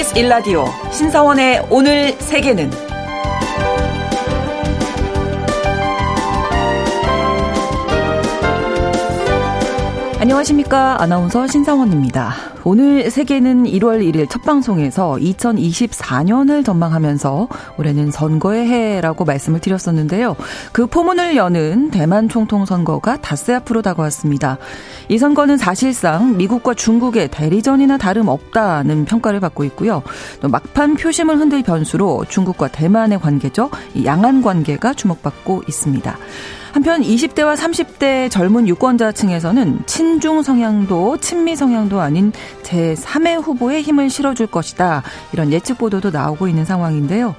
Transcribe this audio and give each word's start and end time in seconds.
KBS 0.00 0.18
일라디오 0.18 0.64
신사원의 0.90 1.66
오늘 1.70 2.12
세계는 2.12 2.89
안녕하십니까. 10.20 11.00
아나운서 11.00 11.46
신사원입니다. 11.46 12.34
오늘 12.64 13.10
세계는 13.10 13.64
1월 13.64 14.04
1일 14.04 14.28
첫 14.28 14.42
방송에서 14.42 15.14
2024년을 15.14 16.62
전망하면서 16.62 17.48
올해는 17.78 18.10
선거의 18.10 18.66
해라고 18.68 19.24
말씀을 19.24 19.60
드렸었는데요. 19.60 20.36
그 20.72 20.86
포문을 20.86 21.36
여는 21.36 21.90
대만 21.90 22.28
총통 22.28 22.66
선거가 22.66 23.16
닷새 23.16 23.54
앞으로 23.54 23.80
다가왔습니다. 23.80 24.58
이 25.08 25.16
선거는 25.16 25.56
사실상 25.56 26.36
미국과 26.36 26.74
중국의 26.74 27.28
대리전이나 27.28 27.96
다름없다는 27.96 29.06
평가를 29.06 29.40
받고 29.40 29.64
있고요. 29.64 30.02
또 30.42 30.50
막판 30.50 30.96
표심을 30.96 31.38
흔들 31.38 31.62
변수로 31.62 32.26
중국과 32.28 32.68
대만의 32.68 33.20
관계죠. 33.20 33.70
양안 34.04 34.42
관계가 34.42 34.92
주목받고 34.92 35.62
있습니다. 35.66 36.18
한편 36.72 37.02
20대와 37.02 37.56
30대 37.56 38.30
젊은 38.30 38.68
유권자층에서는 38.68 39.80
친중 39.86 40.42
성향도 40.42 41.18
친미 41.18 41.56
성향도 41.56 42.00
아닌 42.00 42.32
제3의 42.62 43.42
후보에 43.42 43.82
힘을 43.82 44.08
실어줄 44.08 44.46
것이다. 44.46 45.02
이런 45.32 45.52
예측 45.52 45.78
보도도 45.78 46.10
나오고 46.10 46.48
있는 46.48 46.64
상황인데요. 46.64 47.34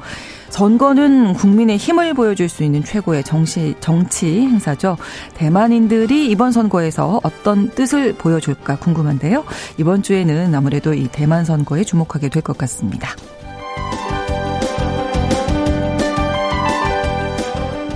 선거는 0.50 1.34
국민의 1.34 1.78
힘을 1.78 2.14
보여줄 2.14 2.50
수 2.50 2.64
있는 2.66 2.84
최고의 2.84 3.24
정치, 3.24 3.74
정치 3.80 4.42
행사죠. 4.42 4.98
대만인들이 5.36 6.28
이번 6.30 6.52
선거에서 6.52 7.22
어떤 7.24 7.70
뜻을 7.70 8.14
보여줄까 8.14 8.76
궁금한데요. 8.76 9.46
이번 9.78 10.04
주에는 10.04 10.54
아무래도 10.54 10.94
이 10.94 11.08
대만 11.10 11.46
선거에 11.46 11.86
주목하게 11.86 12.28
될 12.28 12.42
것 12.42 12.58
같습니다. 12.58 13.16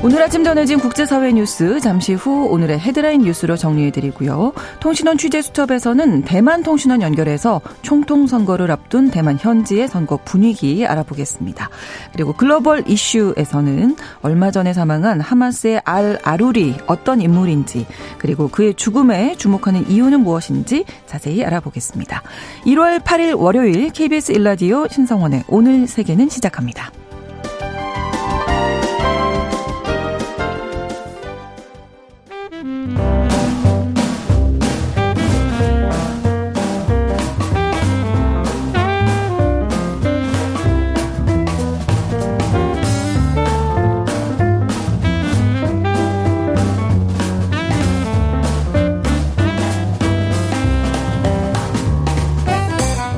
오늘 0.05 0.21
아침 0.21 0.43
전해진 0.43 0.77
국제사회 0.77 1.31
뉴스 1.31 1.79
잠시 1.79 2.13
후 2.13 2.45
오늘의 2.51 2.79
헤드라인 2.79 3.21
뉴스로 3.23 3.57
정리해드리고요. 3.57 4.53
통신원 4.79 5.17
취재 5.17 5.41
수첩에서는 5.41 6.21
대만 6.21 6.61
통신원 6.61 7.01
연결해서 7.01 7.59
총통 7.81 8.27
선거를 8.27 8.69
앞둔 8.69 9.09
대만 9.09 9.35
현지의 9.39 9.87
선거 9.87 10.19
분위기 10.23 10.85
알아보겠습니다. 10.85 11.71
그리고 12.13 12.33
글로벌 12.33 12.83
이슈에서는 12.87 13.95
얼마 14.21 14.51
전에 14.51 14.73
사망한 14.73 15.21
하마스의 15.21 15.81
알 15.83 16.19
아루리 16.21 16.75
어떤 16.85 17.19
인물인지 17.19 17.87
그리고 18.19 18.47
그의 18.47 18.75
죽음에 18.75 19.35
주목하는 19.37 19.89
이유는 19.89 20.19
무엇인지 20.19 20.85
자세히 21.07 21.43
알아보겠습니다. 21.43 22.21
1월 22.67 22.99
8일 22.99 23.39
월요일 23.39 23.89
KBS 23.89 24.33
일라디오 24.33 24.87
신성원의 24.87 25.45
오늘 25.47 25.87
세계는 25.87 26.29
시작합니다. 26.29 26.91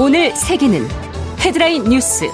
오늘 0.00 0.30
세계는 0.36 0.86
헤드라인 1.40 1.82
뉴스. 1.82 2.30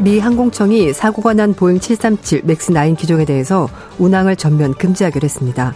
미 0.00 0.18
항공청이 0.18 0.92
사고가 0.92 1.32
난 1.32 1.54
보잉 1.54 1.80
737 1.80 2.42
맥스 2.44 2.74
9 2.74 2.94
기종에 2.96 3.24
대해서 3.24 3.70
운항을 3.98 4.36
전면 4.36 4.74
금지하기로 4.74 5.24
했습니다. 5.24 5.74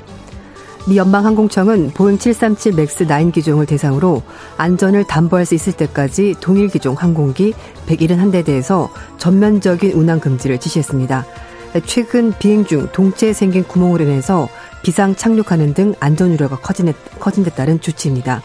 미 0.87 0.99
연방항공청은 0.99 1.93
보잉 1.95 2.19
737 2.19 2.75
맥스 2.75 3.07
9 3.07 3.31
기종을 3.31 3.65
대상으로 3.65 4.23
안전을 4.59 5.05
담보할 5.05 5.47
수 5.47 5.55
있을 5.55 5.73
때까지 5.73 6.35
동일 6.43 6.69
기종 6.69 6.95
항공기 6.95 7.55
171대에 7.87 8.45
대해서 8.45 8.91
전면적인 9.17 9.93
운항 9.93 10.21
금지를 10.21 10.61
지시했습니다. 10.61 11.25
최근 11.87 12.35
비행 12.39 12.67
중 12.67 12.89
동체에 12.93 13.33
생긴 13.33 13.65
구멍으로 13.65 14.05
인해서 14.05 14.49
비상 14.83 15.15
착륙하는 15.15 15.75
등 15.75 15.95
안전 16.01 16.33
우려가 16.33 16.57
커진 16.57 16.87
데, 16.87 16.95
커진 17.19 17.45
데 17.45 17.51
따른 17.51 17.81
조치입니다. 17.81 18.43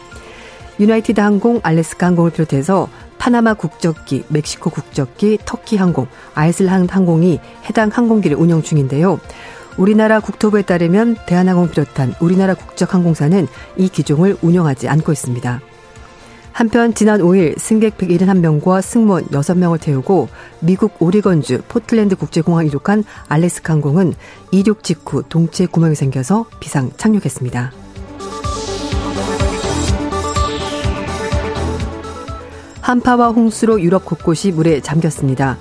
유나이티드 0.78 1.20
항공, 1.20 1.60
알래스카 1.62 2.06
항공을 2.06 2.32
비롯해서 2.32 2.88
파나마 3.18 3.54
국적기, 3.54 4.24
멕시코 4.28 4.70
국적기, 4.70 5.38
터키 5.44 5.76
항공, 5.76 6.06
아이슬란드 6.34 6.92
항공이 6.92 7.40
해당 7.68 7.88
항공기를 7.88 8.36
운영 8.36 8.62
중인데요. 8.62 9.18
우리나라 9.78 10.20
국토부에 10.20 10.62
따르면 10.62 11.16
대한항공 11.26 11.70
비롯한 11.70 12.14
우리나라 12.20 12.54
국적 12.54 12.94
항공사는 12.94 13.46
이 13.76 13.88
기종을 13.88 14.36
운영하지 14.42 14.88
않고 14.88 15.12
있습니다. 15.12 15.60
한편 16.56 16.94
지난 16.94 17.20
5일 17.20 17.58
승객 17.58 17.98
171명과 17.98 18.80
승무원 18.80 19.26
6명을 19.26 19.78
태우고 19.78 20.30
미국 20.60 20.96
오리건주 21.02 21.60
포틀랜드 21.68 22.16
국제공항 22.16 22.64
이륙한 22.64 23.04
알래스카 23.28 23.74
항공은 23.74 24.14
이륙 24.52 24.82
직후 24.82 25.22
동체 25.28 25.66
구멍이 25.66 25.94
생겨서 25.94 26.46
비상 26.58 26.90
착륙했습니다. 26.96 27.72
한파와 32.80 33.32
홍수로 33.32 33.82
유럽 33.82 34.06
곳곳이 34.06 34.50
물에 34.50 34.80
잠겼습니다. 34.80 35.58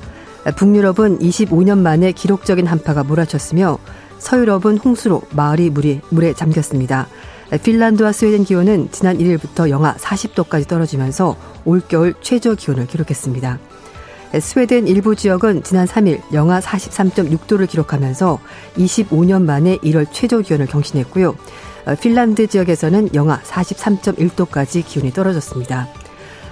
북유럽은 0.56 1.19
25년 1.19 1.79
만에 1.79 2.13
기록적인 2.13 2.67
한파가 2.67 3.03
몰아쳤으며 3.03 3.79
서유럽은 4.19 4.77
홍수로 4.77 5.23
마을이 5.31 5.72
물이, 5.72 6.00
물에 6.09 6.31
잠겼습니다. 6.31 7.09
핀란드와 7.63 8.11
스웨덴 8.11 8.43
기온은 8.43 8.89
지난 8.91 9.17
1일부터 9.17 9.69
영하 9.69 9.95
40도까지 9.95 10.67
떨어지면서 10.67 11.35
올겨울 11.63 12.13
최저 12.21 12.55
기온을 12.55 12.88
기록했습니다. 12.88 13.59
스웨덴 14.41 14.88
일부 14.88 15.16
지역은 15.16 15.63
지난 15.63 15.85
3일 15.85 16.21
영하 16.33 16.59
43.6도를 16.59 17.69
기록하면서 17.69 18.39
25년 18.77 19.44
만에 19.44 19.77
1월 19.77 20.07
최저 20.11 20.41
기온을 20.41 20.65
경신했고요. 20.65 21.35
핀란드 22.01 22.47
지역에서는 22.47 23.13
영하 23.13 23.39
43.1도까지 23.41 24.85
기온이 24.85 25.11
떨어졌습니다. 25.11 25.88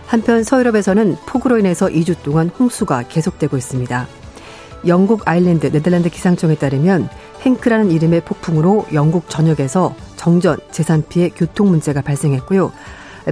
한편 0.05 0.43
서유럽에서는 0.43 1.17
폭우로 1.25 1.57
인해서 1.57 1.87
2주 1.87 2.21
동안 2.21 2.49
홍수가 2.49 3.03
계속되고 3.09 3.57
있습니다. 3.57 4.07
영국 4.85 5.27
아일랜드 5.27 5.71
네덜란드 5.71 6.09
기상청에 6.09 6.55
따르면 6.55 7.09
행크라는 7.41 7.91
이름의 7.91 8.21
폭풍으로 8.21 8.87
영국 8.93 9.29
전역에서 9.29 9.95
정전, 10.15 10.57
재산 10.71 11.03
피해, 11.07 11.29
교통 11.29 11.69
문제가 11.69 12.01
발생했고요. 12.01 12.71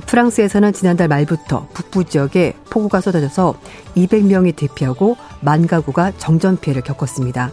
프랑스에서는 0.06 0.72
지난달 0.74 1.08
말부터 1.08 1.68
북부 1.74 2.06
지역에 2.06 2.56
폭우가 2.70 3.02
쏟아져서 3.02 3.56
200명이 3.96 4.56
대피하고 4.56 5.18
만 5.42 5.68
가구가 5.68 6.14
정전 6.18 6.58
피해를 6.58 6.82
겪었습니다. 6.82 7.52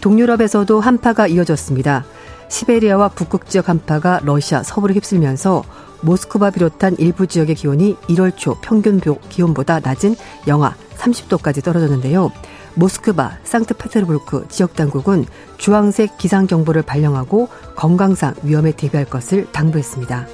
동유럽에서도 0.00 0.80
한파가 0.80 1.26
이어졌습니다. 1.26 2.04
시베리아와 2.48 3.08
북극 3.08 3.46
지역 3.46 3.68
한파가 3.68 4.20
러시아 4.24 4.62
서부를 4.62 4.96
휩쓸면서 4.96 5.62
모스크바 6.00 6.50
비롯한 6.50 6.96
일부 6.98 7.26
지역의 7.26 7.54
기온이 7.54 7.96
1월 8.08 8.36
초 8.36 8.56
평균 8.60 9.00
기온보다 9.28 9.80
낮은 9.80 10.16
영하 10.48 10.74
30도까지 10.96 11.62
떨어졌는데요. 11.62 12.32
모스크바, 12.74 13.38
상트페테르부르크 13.42 14.46
지역 14.48 14.74
당국은 14.74 15.24
주황색 15.58 16.18
기상 16.18 16.46
경보를 16.46 16.82
발령하고 16.82 17.48
건강상 17.76 18.34
위험에 18.42 18.72
대비할 18.72 19.04
것을 19.04 19.50
당부했습니다. 19.52 20.26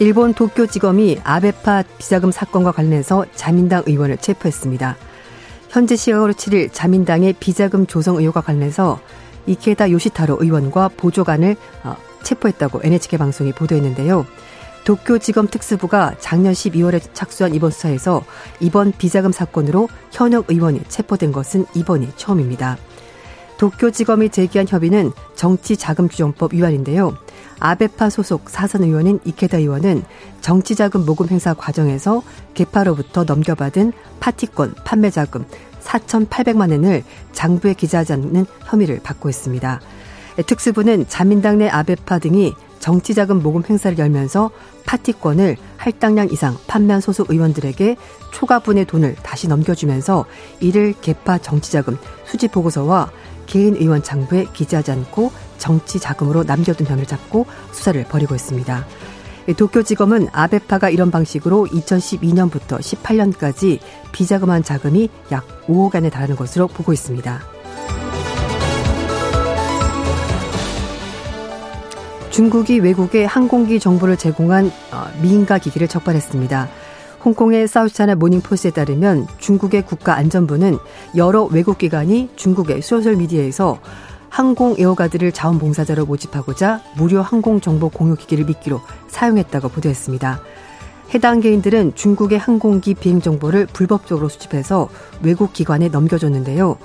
일본 0.00 0.32
도쿄지검이 0.32 1.20
아베파 1.24 1.84
비자금 1.98 2.30
사건과 2.30 2.72
관련해서 2.72 3.26
자민당 3.34 3.82
의원을 3.86 4.16
체포했습니다. 4.16 4.96
현재 5.68 5.94
시각으로 5.94 6.32
7일 6.32 6.70
자민당의 6.72 7.34
비자금 7.34 7.86
조성 7.86 8.16
의혹과 8.16 8.40
관련해서 8.40 8.98
이케다 9.46 9.90
요시타로 9.90 10.38
의원과 10.40 10.90
보조관을 10.96 11.56
어, 11.84 11.96
체포했다고 12.22 12.80
NHK 12.82 13.18
방송이 13.18 13.52
보도했는데요. 13.52 14.26
도쿄지검 14.90 15.46
특수부가 15.46 16.16
작년 16.18 16.52
12월에 16.52 17.00
착수한 17.14 17.54
이번 17.54 17.70
수사에서 17.70 18.24
이번 18.58 18.90
비자금 18.90 19.30
사건으로 19.30 19.88
현역 20.10 20.50
의원이 20.50 20.82
체포된 20.88 21.30
것은 21.30 21.64
이번이 21.74 22.08
처음입니다. 22.16 22.76
도쿄지검이 23.56 24.30
제기한 24.30 24.66
협의는 24.68 25.12
정치자금규정법 25.36 26.54
위반인데요. 26.54 27.16
아베파 27.60 28.10
소속 28.10 28.50
사선 28.50 28.82
의원인 28.82 29.20
이케다 29.24 29.58
의원은 29.58 30.02
정치자금 30.40 31.06
모금 31.06 31.28
행사 31.28 31.54
과정에서 31.54 32.24
개파로부터 32.54 33.22
넘겨받은 33.22 33.92
파티권 34.18 34.74
판매 34.84 35.10
자금 35.10 35.44
4,800만 35.84 36.72
원을 36.72 37.04
장부에 37.30 37.74
기재하지 37.74 38.14
않는 38.14 38.44
혐의를 38.64 38.98
받고 39.04 39.28
있습니다. 39.28 39.80
특수부는 40.46 41.06
자민당 41.06 41.58
내 41.58 41.68
아베파 41.68 42.18
등이 42.18 42.54
정치자금 42.80 43.42
모금 43.42 43.62
행사를 43.68 43.96
열면서 43.96 44.50
파티권을 44.86 45.56
할당량 45.76 46.30
이상 46.30 46.56
판매한 46.66 47.00
소속 47.00 47.30
의원들에게 47.30 47.96
초과분의 48.32 48.86
돈을 48.86 49.14
다시 49.22 49.46
넘겨주면서 49.46 50.24
이를 50.58 50.94
개파 51.00 51.38
정치자금 51.38 51.96
수집 52.24 52.52
보고서와 52.52 53.10
개인 53.46 53.76
의원 53.76 54.02
장부에 54.02 54.46
기재하지 54.52 54.90
않고 54.92 55.30
정치자금으로 55.58 56.44
남겨둔 56.44 56.86
혐의를 56.86 57.06
잡고 57.06 57.46
수사를 57.72 58.02
벌이고 58.04 58.34
있습니다. 58.34 58.86
도쿄지검은 59.56 60.28
아베파가 60.32 60.90
이런 60.90 61.10
방식으로 61.10 61.66
2012년부터 61.66 62.78
18년까지 62.78 63.80
비자금한 64.12 64.62
자금이 64.62 65.08
약 65.32 65.66
5억 65.66 65.94
원에 65.94 66.10
달하는 66.10 66.36
것으로 66.36 66.68
보고 66.68 66.92
있습니다. 66.92 67.59
중국이 72.40 72.78
외국에 72.78 73.26
항공기 73.26 73.78
정보를 73.78 74.16
제공한 74.16 74.72
어, 74.92 75.04
미인가 75.20 75.58
기기를 75.58 75.88
적발했습니다. 75.88 76.70
홍콩의 77.22 77.68
South 77.68 77.91
China 77.91 78.14
Morning 78.14 78.47
Post에 78.47 78.70
따르면 78.70 79.26
중국의 79.36 79.84
국가안전부는 79.84 80.78
여러 81.16 81.44
외국 81.44 81.76
기관이 81.76 82.30
중국의 82.36 82.80
소셜미디어에서 82.80 83.78
항공 84.30 84.76
애호가들을 84.78 85.32
자원봉사자로 85.32 86.06
모집하고자 86.06 86.80
무료 86.96 87.20
항공 87.20 87.60
정보 87.60 87.90
공유 87.90 88.16
기기를 88.16 88.46
미끼로 88.46 88.80
사용했다고 89.08 89.68
보도했습니다. 89.68 90.40
해당 91.12 91.40
개인들은 91.40 91.94
중국의 91.94 92.38
항공기 92.38 92.94
비행 92.94 93.20
정보를 93.20 93.66
불법적으로 93.66 94.30
수집해서 94.30 94.88
외국 95.22 95.52
기관에 95.52 95.88
넘겨줬는데요. 95.88 96.78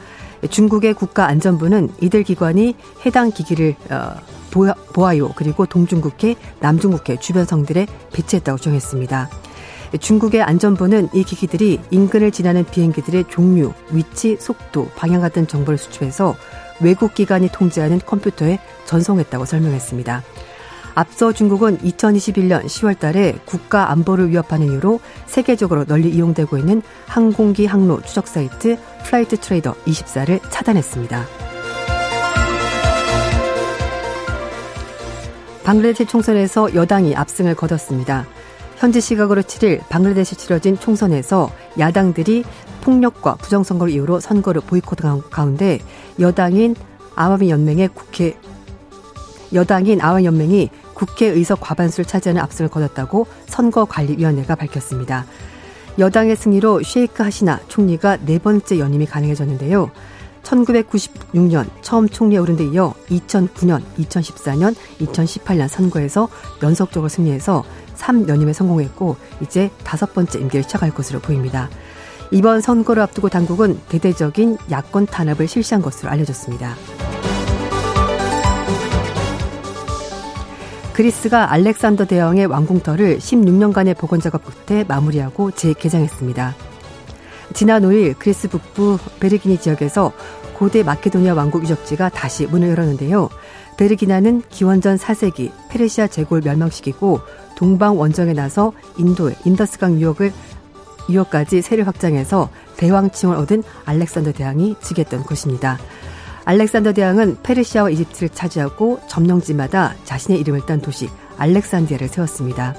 중국의 0.49 0.93
국가안전부는 0.93 1.89
이들 2.01 2.23
기관이 2.23 2.75
해당 3.05 3.31
기기를 3.31 3.75
어, 3.89 4.15
보아요 4.93 5.33
그리고 5.35 5.65
동중국해, 5.65 6.35
남중국해 6.59 7.17
주변 7.19 7.45
성들에 7.45 7.87
배치했다고 8.13 8.57
정했습니다. 8.57 9.29
중국의 9.99 10.41
안전부는 10.41 11.09
이 11.13 11.23
기기들이 11.23 11.79
인근을 11.91 12.31
지나는 12.31 12.65
비행기들의 12.65 13.25
종류, 13.29 13.73
위치, 13.91 14.37
속도, 14.37 14.89
방향 14.95 15.21
같은 15.21 15.47
정보를 15.47 15.77
수집해서 15.77 16.35
외국 16.81 17.13
기관이 17.13 17.49
통제하는 17.49 17.99
컴퓨터에 18.05 18.59
전송했다고 18.85 19.45
설명했습니다. 19.45 20.23
앞서 20.95 21.33
중국은 21.33 21.77
2021년 21.79 22.65
10월 22.65 22.97
달에 22.97 23.37
국가 23.45 23.91
안보를 23.91 24.29
위협하는 24.29 24.67
이유로 24.67 25.01
세계적으로 25.25 25.83
널리 25.83 26.09
이용되고 26.09 26.57
있는 26.57 26.81
항공기 27.05 27.65
항로 27.65 28.01
추적 28.01 28.27
사이트 28.27 28.77
Flightradar 29.03 29.73
24를 29.85 30.39
차단했습니다. 30.49 31.25
방글라데시 35.65 36.05
총선에서 36.05 36.73
여당이 36.73 37.15
압승을 37.15 37.55
거뒀습니다. 37.55 38.25
현지 38.77 39.01
시각으로 39.01 39.41
7일 39.41 39.81
방글라데시 39.89 40.35
치러진 40.37 40.77
총선에서 40.79 41.51
야당들이 41.77 42.45
폭력과 42.81 43.35
부정선거를 43.35 43.91
이유로 43.91 44.21
선거를 44.21 44.61
보이콧한 44.61 45.23
가운데 45.29 45.79
여당인 46.19 46.75
아와미 47.15 47.49
연맹의 47.49 47.89
국회 47.89 48.37
여당인 49.53 50.01
아와미 50.01 50.25
연맹이 50.25 50.69
국회 50.95 51.27
의석 51.27 51.59
과반수를 51.59 52.05
차지하는 52.05 52.41
압승을 52.41 52.71
거뒀다고 52.71 53.27
선거관리위원회가 53.45 54.55
밝혔습니다. 54.55 55.25
여당의 55.99 56.35
승리로 56.35 56.81
쉐이크 56.81 57.21
하시나 57.21 57.59
총리가 57.67 58.17
네 58.25 58.39
번째 58.39 58.79
연임이 58.79 59.05
가능해졌는데요. 59.05 59.91
1996년 60.43 61.67
처음 61.81 62.07
총리에 62.07 62.37
오른 62.37 62.55
데 62.55 62.65
이어 62.65 62.93
2009년, 63.09 63.81
2014년, 63.97 64.75
2018년 64.99 65.67
선거에서 65.67 66.29
연속적으로 66.61 67.09
승리해서 67.09 67.63
3연임에 67.95 68.53
성공했고 68.53 69.15
이제 69.41 69.71
다섯 69.83 70.13
번째 70.13 70.39
임기를 70.39 70.63
시작할 70.63 70.91
것으로 70.91 71.19
보입니다. 71.19 71.69
이번 72.31 72.61
선거를 72.61 73.01
앞두고 73.03 73.29
당국은 73.29 73.79
대대적인 73.89 74.57
야권 74.69 75.07
탄압을 75.07 75.47
실시한 75.47 75.81
것으로 75.81 76.11
알려졌습니다. 76.11 76.75
그리스가 80.95 81.51
알렉산더 81.51 82.05
대왕의 82.05 82.45
왕궁터를 82.45 83.17
16년간의 83.17 83.97
복원 83.97 84.21
작업 84.21 84.43
끝에 84.45 84.85
마무리하고 84.85 85.51
재개장했습니다. 85.51 86.55
지난 87.53 87.83
5일 87.83 88.17
그리스 88.17 88.47
북부 88.47 88.97
베르기니 89.19 89.57
지역에서 89.57 90.13
고대 90.53 90.83
마케도니아 90.83 91.33
왕국 91.33 91.63
유적지가 91.63 92.07
다시 92.09 92.45
문을 92.45 92.69
열었는데요. 92.69 93.27
베르기나는 93.75 94.43
기원전 94.47 94.95
4세기 94.95 95.51
페르시아 95.69 96.07
제국을 96.07 96.39
멸망시키고 96.39 97.19
동방 97.57 97.99
원정에 97.99 98.31
나서 98.31 98.71
인도의 98.97 99.35
인더스강 99.43 99.99
유역을 99.99 100.31
유역까지 101.09 101.61
세를 101.61 101.87
확장해서 101.87 102.49
대왕칭을 102.77 103.35
얻은 103.35 103.63
알렉산더 103.83 104.31
대왕이 104.31 104.77
즉위했던 104.81 105.23
곳입니다. 105.23 105.77
알렉산더 106.45 106.93
대왕은 106.93 107.37
페르시아와 107.41 107.89
이집트를 107.89 108.29
차지하고 108.29 108.99
점령지마다 109.07 109.95
자신의 110.03 110.39
이름을 110.41 110.65
딴 110.65 110.79
도시 110.79 111.09
알렉산디아를 111.37 112.07
세웠습니다. 112.07 112.75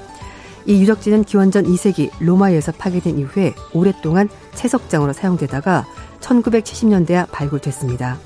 이 0.65 0.81
유적지는 0.81 1.23
기원전 1.23 1.65
2세기 1.65 2.11
로마에서 2.19 2.71
파괴된 2.73 3.19
이후에 3.19 3.53
오랫동안 3.73 4.29
채석장으로 4.55 5.13
사용되다가 5.13 5.85
1970년대에 6.19 7.29
발굴됐습니다. 7.31 8.17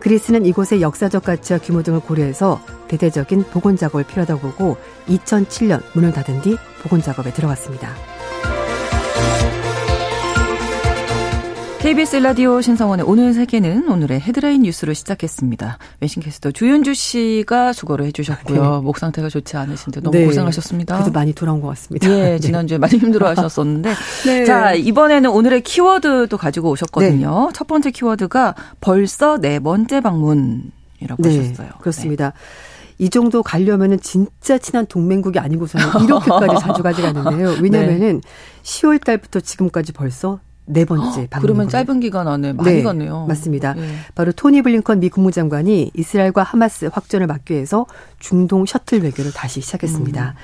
그리스는 0.00 0.44
이곳의 0.46 0.82
역사적 0.82 1.22
가치와 1.22 1.60
규모 1.60 1.82
등을 1.84 2.00
고려해서 2.00 2.60
대대적인 2.88 3.44
복원 3.52 3.76
작업을 3.76 4.04
필요하다고 4.04 4.40
보고 4.40 4.76
2007년 5.06 5.82
문을 5.94 6.12
닫은 6.12 6.42
뒤 6.42 6.56
복원 6.82 7.00
작업에 7.00 7.32
들어갔습니다. 7.32 8.11
KBS 11.82 12.14
라디오 12.18 12.60
신성원의 12.60 13.04
오늘 13.08 13.34
세계는 13.34 13.88
오늘의 13.88 14.20
헤드라인 14.20 14.62
뉴스로 14.62 14.92
시작했습니다. 14.92 15.78
외신 16.00 16.22
캐스터 16.22 16.52
주윤주 16.52 16.94
씨가 16.94 17.72
수고를 17.72 18.06
해주셨고요. 18.06 18.62
네. 18.62 18.80
목 18.84 18.98
상태가 18.98 19.28
좋지 19.28 19.56
않으신데 19.56 20.00
너무 20.00 20.16
네. 20.16 20.24
고생하셨습니다. 20.24 20.94
그래도 20.94 21.10
많이 21.10 21.32
돌아온 21.32 21.60
것 21.60 21.66
같습니다. 21.70 22.08
예, 22.08 22.14
네. 22.38 22.38
지난주에 22.38 22.78
많이 22.78 22.98
힘들어하셨었는데. 22.98 23.94
네. 24.26 24.44
자, 24.44 24.74
이번에는 24.74 25.28
오늘의 25.28 25.62
키워드도 25.62 26.36
가지고 26.36 26.70
오셨거든요. 26.70 27.46
네. 27.48 27.52
첫 27.52 27.66
번째 27.66 27.90
키워드가 27.90 28.54
벌써 28.80 29.38
네 29.38 29.58
번째 29.58 30.00
방문이라고 30.02 31.16
네, 31.18 31.36
하셨어요. 31.36 31.68
그렇습니다. 31.80 32.32
이 32.98 33.10
정도 33.10 33.42
가려면은 33.42 33.98
진짜 33.98 34.56
친한 34.56 34.86
동맹국이 34.86 35.40
아니고서는 35.40 36.04
이렇게까지 36.04 36.54
자주 36.62 36.84
가지 36.84 37.04
않는데요. 37.04 37.56
왜냐면은 37.60 38.20
10월 38.62 39.02
달부터 39.02 39.40
지금까지 39.40 39.92
벌써 39.92 40.38
네 40.64 40.84
번째 40.84 41.26
방문. 41.28 41.40
그러면 41.42 41.68
짧은 41.68 42.00
기간 42.00 42.28
안에 42.28 42.52
많이 42.52 42.76
네, 42.76 42.82
갔네요. 42.82 43.26
맞습니다. 43.26 43.74
네. 43.74 43.82
바로 44.14 44.32
토니 44.32 44.62
블링컨 44.62 45.00
미 45.00 45.08
국무장관이 45.08 45.90
이스라엘과 45.94 46.42
하마스 46.42 46.88
확전을 46.92 47.26
막기 47.26 47.54
위해서 47.54 47.86
중동 48.18 48.64
셔틀 48.64 49.02
외교를 49.02 49.32
다시 49.32 49.60
시작했습니다. 49.60 50.28
음. 50.28 50.34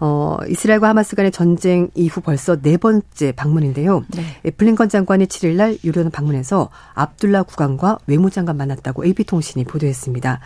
어, 0.00 0.38
이스라엘과 0.48 0.88
하마스 0.88 1.14
간의 1.14 1.30
전쟁 1.30 1.88
이후 1.94 2.20
벌써 2.20 2.60
네 2.60 2.76
번째 2.76 3.32
방문인데요. 3.32 4.04
네. 4.08 4.24
예, 4.44 4.50
블링컨 4.50 4.88
장관이 4.88 5.26
7일 5.26 5.54
날 5.54 5.78
유료는 5.84 6.10
방문해서 6.10 6.68
압둘라 6.94 7.44
국왕과 7.44 7.98
외무장관 8.06 8.56
만났다고 8.56 9.04
AP통신이 9.04 9.64
보도했습니다. 9.64 10.40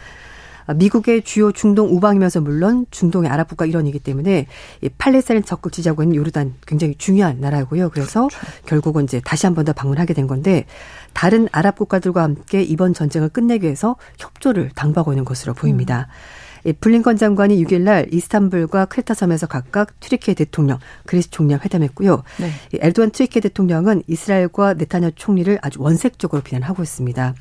미국의 0.74 1.22
주요 1.22 1.52
중동 1.52 1.88
우방이면서 1.94 2.40
물론 2.40 2.86
중동의 2.90 3.30
아랍 3.30 3.48
국가 3.48 3.66
일원이기 3.66 3.98
때문에 4.00 4.46
이 4.82 4.88
팔레스타인 4.98 5.44
적극 5.44 5.72
지지하고 5.72 6.02
있는 6.02 6.16
요르단 6.16 6.54
굉장히 6.66 6.94
중요한 6.96 7.40
나라고요. 7.40 7.90
그래서 7.90 8.28
그렇죠. 8.28 8.46
결국은 8.66 9.04
이제 9.04 9.20
다시 9.24 9.46
한 9.46 9.54
번 9.54 9.64
더 9.64 9.72
방문하게 9.72 10.14
된 10.14 10.26
건데 10.26 10.66
다른 11.14 11.48
아랍 11.52 11.76
국가들과 11.76 12.22
함께 12.22 12.62
이번 12.62 12.94
전쟁을 12.94 13.28
끝내기 13.30 13.64
위해서 13.64 13.96
협조를 14.18 14.70
당부하고 14.74 15.12
있는 15.12 15.24
것으로 15.24 15.54
보입니다. 15.54 16.08
음. 16.08 16.47
블링컨 16.80 17.16
장관이 17.16 17.62
6일 17.64 17.82
날 17.82 18.06
이스탄불과 18.10 18.86
크레타 18.86 19.14
섬에서 19.14 19.46
각각 19.46 19.98
튀르키예 20.00 20.34
대통령, 20.34 20.78
그리스 21.04 21.30
총리와 21.30 21.60
회담했고요. 21.64 22.22
네. 22.40 22.50
엘도안 22.80 23.10
튀르키예 23.10 23.40
대통령은 23.40 24.02
이스라엘과 24.06 24.74
네타냐 24.74 25.10
총리를 25.16 25.58
아주 25.62 25.82
원색적으로 25.82 26.42
비난하고 26.42 26.82
있습니다. 26.82 27.34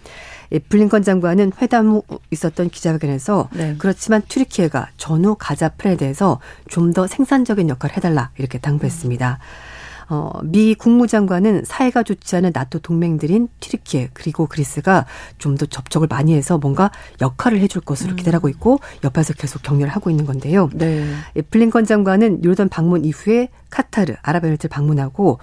블링컨 0.70 1.04
장관은 1.04 1.52
회담 1.62 1.90
후 1.90 2.04
있었던 2.32 2.70
기자회견에서 2.70 3.50
네. 3.54 3.76
그렇지만 3.78 4.22
튀르키예가 4.28 4.90
전후 4.98 5.36
가자 5.38 5.70
플랜에 5.70 5.98
대해서 5.98 6.40
좀 6.68 6.88
더 6.98 7.06
생산적인 7.06 7.70
역할을 7.70 7.96
해달라 7.96 8.32
이렇게 8.38 8.58
당부했습니다. 8.58 9.40
음. 9.40 9.67
어, 10.10 10.32
미 10.44 10.76
국무장관은 10.76 11.66
사이가 11.66 12.04
좋지 12.04 12.38
않은 12.38 12.52
나토 12.54 12.80
동맹들인 12.80 13.50
튀르키예 13.60 14.12
그리고 14.14 14.48
그리스가 14.48 15.06
좀 15.38 15.58
더 15.58 15.66
접촉을 15.66 16.08
많이 16.08 16.34
해서 16.34 16.58
뭔가 16.58 16.92
역할을 17.20 17.60
해줄 17.60 17.82
것으로 17.82 18.12
음. 18.12 18.16
기대하고 18.16 18.48
있고 18.50 18.80
옆에서 19.04 19.34
계속 19.34 19.64
격려를 19.64 19.90
하고 19.90 20.10
있는 20.10 20.26
건데요. 20.26 20.70
네. 20.74 21.06
블링컨 21.50 21.86
장관은 21.86 22.44
요르단 22.44 22.70
방문 22.70 23.04
이후에 23.04 23.50
카타르, 23.70 24.16
아랍에미리트를 24.22 24.70
방문하고 24.70 25.40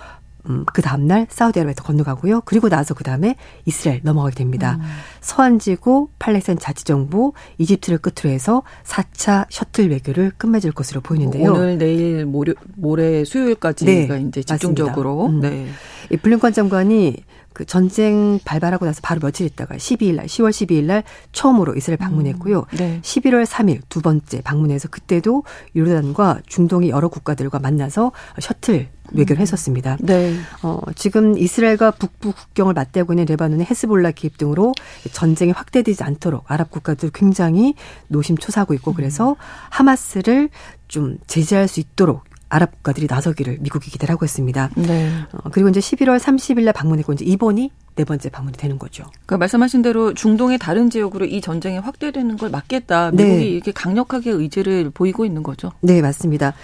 음, 0.49 0.65
그 0.73 0.83
다음날 0.83 1.27
사우디아라비아에서 1.31 1.83
건너가고요. 1.83 2.43
그리고 2.45 2.69
나서 2.69 2.95
그 2.95 3.05
다음에 3.05 3.37
이스라엘 3.65 4.01
넘어가게 4.03 4.35
됩니다. 4.35 4.79
음. 4.81 4.87
서한지구, 5.21 6.09
팔레스타인 6.19 6.59
자치정부, 6.59 7.33
이집트를 7.59 7.99
끝으로 7.99 8.33
해서 8.33 8.63
4차 8.85 9.47
셔틀 9.49 9.91
외교를 9.91 10.33
끝맺을 10.37 10.73
것으로 10.73 11.01
보이는데요. 11.01 11.53
오늘, 11.53 11.79
내일, 11.79 12.27
모레, 12.27 12.53
모레 12.77 13.25
수요일까지가 13.25 13.91
네, 13.91 14.25
이제 14.29 14.43
집중적으로. 14.43 15.27
음. 15.27 15.41
네. 15.41 15.67
이 16.11 16.17
블링컨 16.17 16.53
장관이 16.53 17.25
그 17.55 17.65
전쟁 17.65 18.41
발발하고 18.45 18.85
나서 18.85 19.01
바로 19.03 19.21
며칠 19.21 19.47
있다가 19.47 19.77
12일 19.77 20.17
날 20.17 20.27
10월 20.27 20.51
12일 20.51 20.85
날 20.85 21.05
처음으로 21.33 21.75
이스라엘 21.77 21.97
방문했고요. 21.99 22.59
음, 22.59 22.77
네. 22.77 22.99
11월 23.01 23.47
3일 23.47 23.81
두 23.89 24.03
번째 24.03 24.43
방문해서 24.43 24.89
그때도 24.89 25.45
요르단과 25.77 26.41
중동의 26.47 26.91
여러 26.91 27.09
국가들과 27.09 27.61
만나서 27.61 28.13
셔틀 28.41 28.89
외교를 29.15 29.41
음. 29.41 29.43
했었습니다. 29.43 29.97
네. 30.01 30.35
어, 30.63 30.81
지금 30.95 31.39
이스라엘과 31.39 31.93
북부 31.93 32.33
국경을 32.33 32.75
맞대고 32.75 33.13
있는 33.13 33.25
레바논의 33.27 33.67
헤스볼라 33.67 34.13
기입 34.13 34.39
등으로 34.39 34.75
전쟁이 35.13 35.53
확대되지 35.53 36.03
않도록 36.03 36.51
아랍 36.51 36.71
국가들 36.71 37.11
굉장히 37.13 37.75
노심초사하고 38.09 38.75
있고 38.75 38.93
그래서 38.93 39.37
하마스를 39.71 40.51
좀 40.89 41.19
제재할 41.27 41.69
수 41.69 41.81
있도록 41.81 42.25
아랍 42.49 42.71
국가들이 42.73 43.07
나서기를 43.09 43.59
미국이 43.61 43.91
기대하고 43.91 44.25
있습니다. 44.25 44.71
네. 44.77 45.11
어, 45.33 45.51
그리고 45.51 45.69
이제 45.69 45.81
11월 45.81 46.21
30일 46.21 46.63
날 46.65 46.73
방문했고 46.73 47.13
이제 47.15 47.25
이번이 47.25 47.71
네 47.97 48.05
번째 48.05 48.29
방문이 48.29 48.57
되는 48.57 48.79
거죠. 48.79 49.05
그 49.27 49.35
말씀하신 49.35 49.83
대로 49.83 50.15
중동의 50.15 50.59
다른 50.59 50.91
지역으로 50.91 51.25
이 51.25 51.41
전쟁이 51.41 51.79
확대되는 51.79 52.37
걸 52.37 52.51
막겠다. 52.51 53.11
미국이 53.11 53.37
네. 53.37 53.45
이렇게 53.45 53.73
강력하게 53.73 54.31
의지를 54.31 54.91
보이고 54.91 55.25
있는 55.25 55.43
거죠. 55.43 55.73
네, 55.81 56.01
맞습니다. 56.01 56.55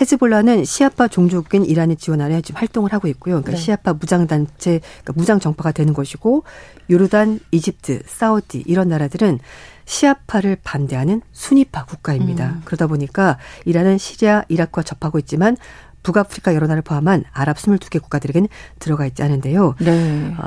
헤즈볼라는 0.00 0.64
시아파 0.64 1.08
종족인 1.08 1.64
이란의 1.64 1.96
지원 1.96 2.20
아래 2.20 2.40
지금 2.40 2.58
활동을 2.60 2.92
하고 2.92 3.08
있고요. 3.08 3.36
그러니까 3.36 3.52
네. 3.52 3.56
시아파 3.56 3.92
무장단체, 3.92 4.80
그러니까 4.80 5.12
무장 5.14 5.40
정파가 5.40 5.72
되는 5.72 5.94
것이고, 5.94 6.44
요르단, 6.90 7.40
이집트, 7.50 8.02
사우디 8.06 8.64
이런 8.66 8.88
나라들은 8.88 9.38
시아파를 9.84 10.58
반대하는 10.64 11.22
순위파 11.32 11.84
국가입니다. 11.84 12.46
음. 12.50 12.62
그러다 12.64 12.86
보니까 12.86 13.38
이란은 13.64 13.98
시리아, 13.98 14.42
이라크와 14.48 14.82
접하고 14.82 15.18
있지만 15.18 15.56
북아프리카 16.02 16.54
여러 16.54 16.66
나라를 16.66 16.82
포함한 16.82 17.24
아랍 17.32 17.56
22개 17.56 18.00
국가들에게는 18.00 18.48
들어가 18.78 19.06
있지 19.06 19.22
않은데요. 19.22 19.74
네. 19.80 20.34
어, 20.38 20.44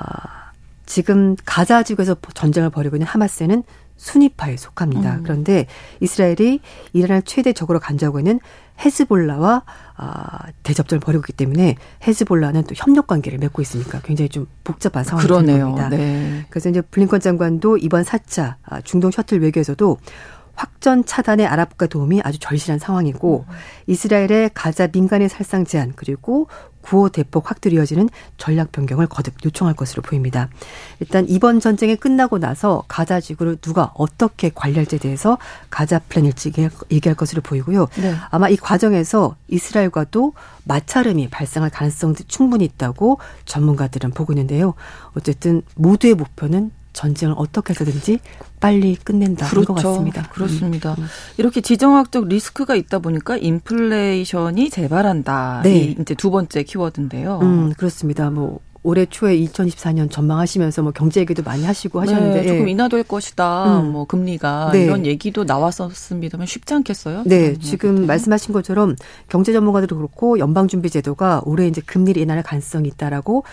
지금 0.86 1.36
가자 1.46 1.84
지구에서 1.84 2.16
전쟁을 2.34 2.70
벌이고 2.70 2.96
있는 2.96 3.08
하마스는 3.08 3.64
순위파에 3.98 4.58
속합니다. 4.58 5.18
음. 5.18 5.24
그런데 5.24 5.66
이스라엘이 6.00 6.62
이란을 6.94 7.24
최대 7.24 7.54
적으로 7.54 7.80
간주하고 7.80 8.20
있는 8.20 8.40
헤즈볼라와 8.84 9.64
아, 9.96 10.40
대접전을 10.64 11.00
벌이고 11.00 11.22
있기 11.22 11.34
때문에 11.34 11.76
헤즈볼라는 12.06 12.64
또 12.64 12.76
협력 12.76 13.08
관계를 13.08 13.40
맺고 13.40 13.62
있으니까 13.62 14.00
굉장히 14.02 14.30
좀 14.30 14.48
복잡한 14.64 15.04
상황이 15.04 15.28
된 15.28 15.60
겁니다. 15.62 15.90
네. 15.90 16.46
그래서 16.50 16.70
이제 16.70 16.82
블링컨 16.82 17.20
장관도 17.20 17.78
이번 17.78 18.04
4차 18.04 18.56
아, 18.64 18.82
중동 18.82 19.10
셔틀 19.10 19.42
외교에서도 19.42 19.98
확전 20.54 21.06
차단의 21.06 21.46
아랍과 21.46 21.88
도움이 21.88 22.22
아주 22.24 22.40
절실한 22.40 22.80
상황이고 22.80 23.46
음. 23.48 23.54
이스라엘의 23.88 24.52
가자 24.54 24.88
민간의 24.92 25.30
살상 25.30 25.66
제한 25.66 25.94
그리고 25.96 26.48
구호 26.88 27.10
대폭 27.10 27.50
확대로 27.50 27.76
이어지는 27.76 28.08
전략 28.38 28.72
변경을 28.72 29.08
거듭 29.08 29.34
요청할 29.44 29.76
것으로 29.76 30.02
보입니다. 30.02 30.50
일단 31.02 31.26
이번 31.28 31.60
전쟁이 31.60 31.98
끝나고 31.98 32.40
나서 32.40 32.84
가자 32.88 33.20
지구를 33.20 33.58
누가 33.58 33.92
어떻게 33.96 34.50
관리할지에 34.54 35.00
대해서 35.00 35.38
가자 35.70 36.00
플랜일지 36.00 36.54
얘기할 36.90 37.16
것으로 37.16 37.42
보이고요. 37.42 37.88
네. 38.02 38.16
아마 38.30 38.48
이 38.48 38.56
과정에서 38.56 39.36
이스라엘과도 39.50 40.34
마찰음이 40.64 41.30
발생할 41.30 41.70
가능성도 41.70 42.24
충분히 42.28 42.64
있다고 42.66 43.20
전문가들은 43.46 44.12
보고 44.12 44.32
있는데요. 44.32 44.74
어쨌든 45.14 45.64
모두의 45.76 46.14
목표는 46.14 46.72
전쟁을 46.98 47.36
어떻게 47.38 47.72
해서든지 47.72 48.20
빨리 48.60 48.96
끝낸다는 48.96 49.52
그렇죠. 49.52 49.74
것 49.74 49.84
같습니다. 49.84 50.24
그렇습니다. 50.30 50.96
음. 50.98 51.06
이렇게 51.38 51.62
지정학적 51.62 52.28
리스크가 52.28 52.76
있다 52.76 53.00
보니까 53.00 53.38
인플레이션이 53.38 54.72
재발한다. 54.72 55.62
네. 55.64 55.96
이제 56.00 56.16
두 56.16 56.32
번째 56.32 56.64
키워드인데요. 56.64 57.40
음, 57.44 57.74
그렇습니다. 57.78 58.32
뭐 58.32 58.60
올해 58.82 59.06
초에 59.06 59.38
2024년 59.38 60.10
전망하시면서 60.10 60.82
뭐 60.82 60.92
경제 60.92 61.20
얘기도 61.20 61.44
많이 61.44 61.66
하시고 61.66 62.02
하셨는데 62.02 62.42
네, 62.42 62.48
조금 62.48 62.68
인하될 62.68 63.04
것이다. 63.04 63.82
음. 63.82 63.92
뭐 63.92 64.06
금리가 64.06 64.72
네. 64.74 64.86
이런 64.86 65.06
얘기도 65.06 65.44
나왔었습니다만 65.44 66.48
쉽지 66.48 66.74
않겠어요? 66.74 67.24
네, 67.26 67.58
지금 67.60 68.08
말씀하신 68.08 68.54
것처럼 68.54 68.96
경제 69.28 69.54
전문가들도 69.54 69.96
그렇고 69.96 70.40
연방준비제도가 70.40 71.44
올해 71.46 71.68
이제 71.68 71.82
금리를 71.86 72.20
인하할 72.22 72.42
가능성이 72.44 72.88
있다라고 72.88 73.44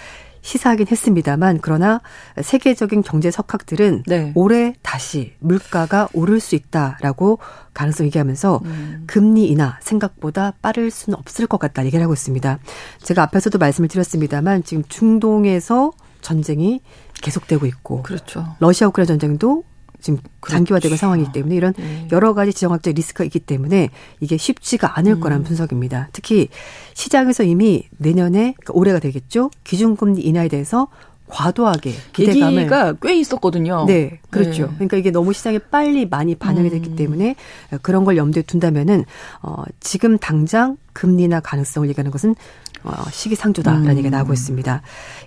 시사하긴 0.44 0.86
했습니다만 0.90 1.58
그러나 1.62 2.00
세계적인 2.40 3.02
경제 3.02 3.30
석학들은 3.30 4.04
네. 4.06 4.32
올해 4.34 4.74
다시 4.82 5.32
물가가 5.40 6.08
오를 6.12 6.38
수 6.38 6.54
있다라고 6.54 7.38
가능성 7.72 8.06
얘기하면서 8.06 8.60
음. 8.64 9.04
금리 9.06 9.46
인하 9.48 9.78
생각보다 9.80 10.52
빠를 10.62 10.90
수는 10.90 11.18
없을 11.18 11.46
것 11.46 11.58
같다 11.58 11.84
얘기를 11.86 12.02
하고 12.04 12.12
있습니다. 12.12 12.58
제가 13.02 13.22
앞에서도 13.22 13.58
말씀을 13.58 13.88
드렸습니다만 13.88 14.62
지금 14.64 14.84
중동에서 14.88 15.92
전쟁이 16.20 16.82
계속되고 17.22 17.64
있고 17.66 18.02
그렇죠. 18.02 18.54
러시아 18.60 18.88
우크라이나 18.88 19.06
전쟁도 19.06 19.64
지금 20.04 20.20
그렇죠. 20.40 20.58
장기화되는 20.58 20.96
상황이기 20.98 21.32
때문에 21.32 21.56
이런 21.56 21.72
네. 21.72 22.06
여러 22.12 22.34
가지 22.34 22.52
지정학적 22.52 22.92
리스크가 22.94 23.24
있기 23.24 23.40
때문에 23.40 23.88
이게 24.20 24.36
쉽지가 24.36 24.98
않을 24.98 25.12
음. 25.12 25.20
거라는 25.20 25.44
분석입니다. 25.44 26.10
특히 26.12 26.48
시장에서 26.92 27.42
이미 27.42 27.88
내년에 27.96 28.52
그러니까 28.52 28.74
올해가 28.74 28.98
되겠죠. 28.98 29.50
기준금리 29.64 30.20
인하에 30.20 30.48
대해서 30.48 30.88
과도하게 31.26 31.94
기대감을 32.12 32.58
얘기가 32.58 32.92
꽤 33.00 33.18
있었거든요. 33.18 33.86
네, 33.86 34.20
그렇죠. 34.28 34.66
네. 34.66 34.72
그러니까 34.74 34.98
이게 34.98 35.10
너무 35.10 35.32
시장에 35.32 35.58
빨리 35.58 36.06
많이 36.06 36.34
반영이 36.34 36.68
됐기 36.68 36.90
음. 36.90 36.96
때문에 36.96 37.34
그런 37.80 38.04
걸 38.04 38.18
염두에 38.18 38.42
둔다면은 38.42 39.06
어 39.40 39.62
지금 39.80 40.18
당장 40.18 40.76
금리나 40.92 41.40
가능성을 41.40 41.88
얘기하는 41.88 42.10
것은 42.10 42.32
어, 42.32 42.34
시기상조다라는 43.10 43.86
음. 43.86 43.90
얘기가 43.98 44.10
나오고 44.10 44.32
있습니다. 44.32 44.82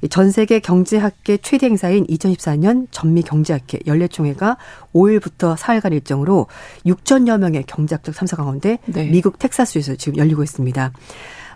전 0.10 0.32
세계 0.32 0.60
경제학계 0.60 1.38
최대 1.38 1.68
행사인 1.68 2.06
2014년 2.08 2.88
전미 2.92 3.24
경제학회 3.24 3.80
연례총회가 3.88 4.58
5일부터 4.94 5.56
4일간 5.56 5.94
일정으로 5.94 6.48
6천여 6.86 7.40
명의 7.40 7.64
경제학적 7.64 8.16
참석 8.16 8.38
가운데 8.38 8.80
네. 8.86 9.06
미국 9.06 9.40
텍사스주에서 9.40 9.96
지금 9.96 10.18
열리고 10.18 10.44
있습니다. 10.44 10.92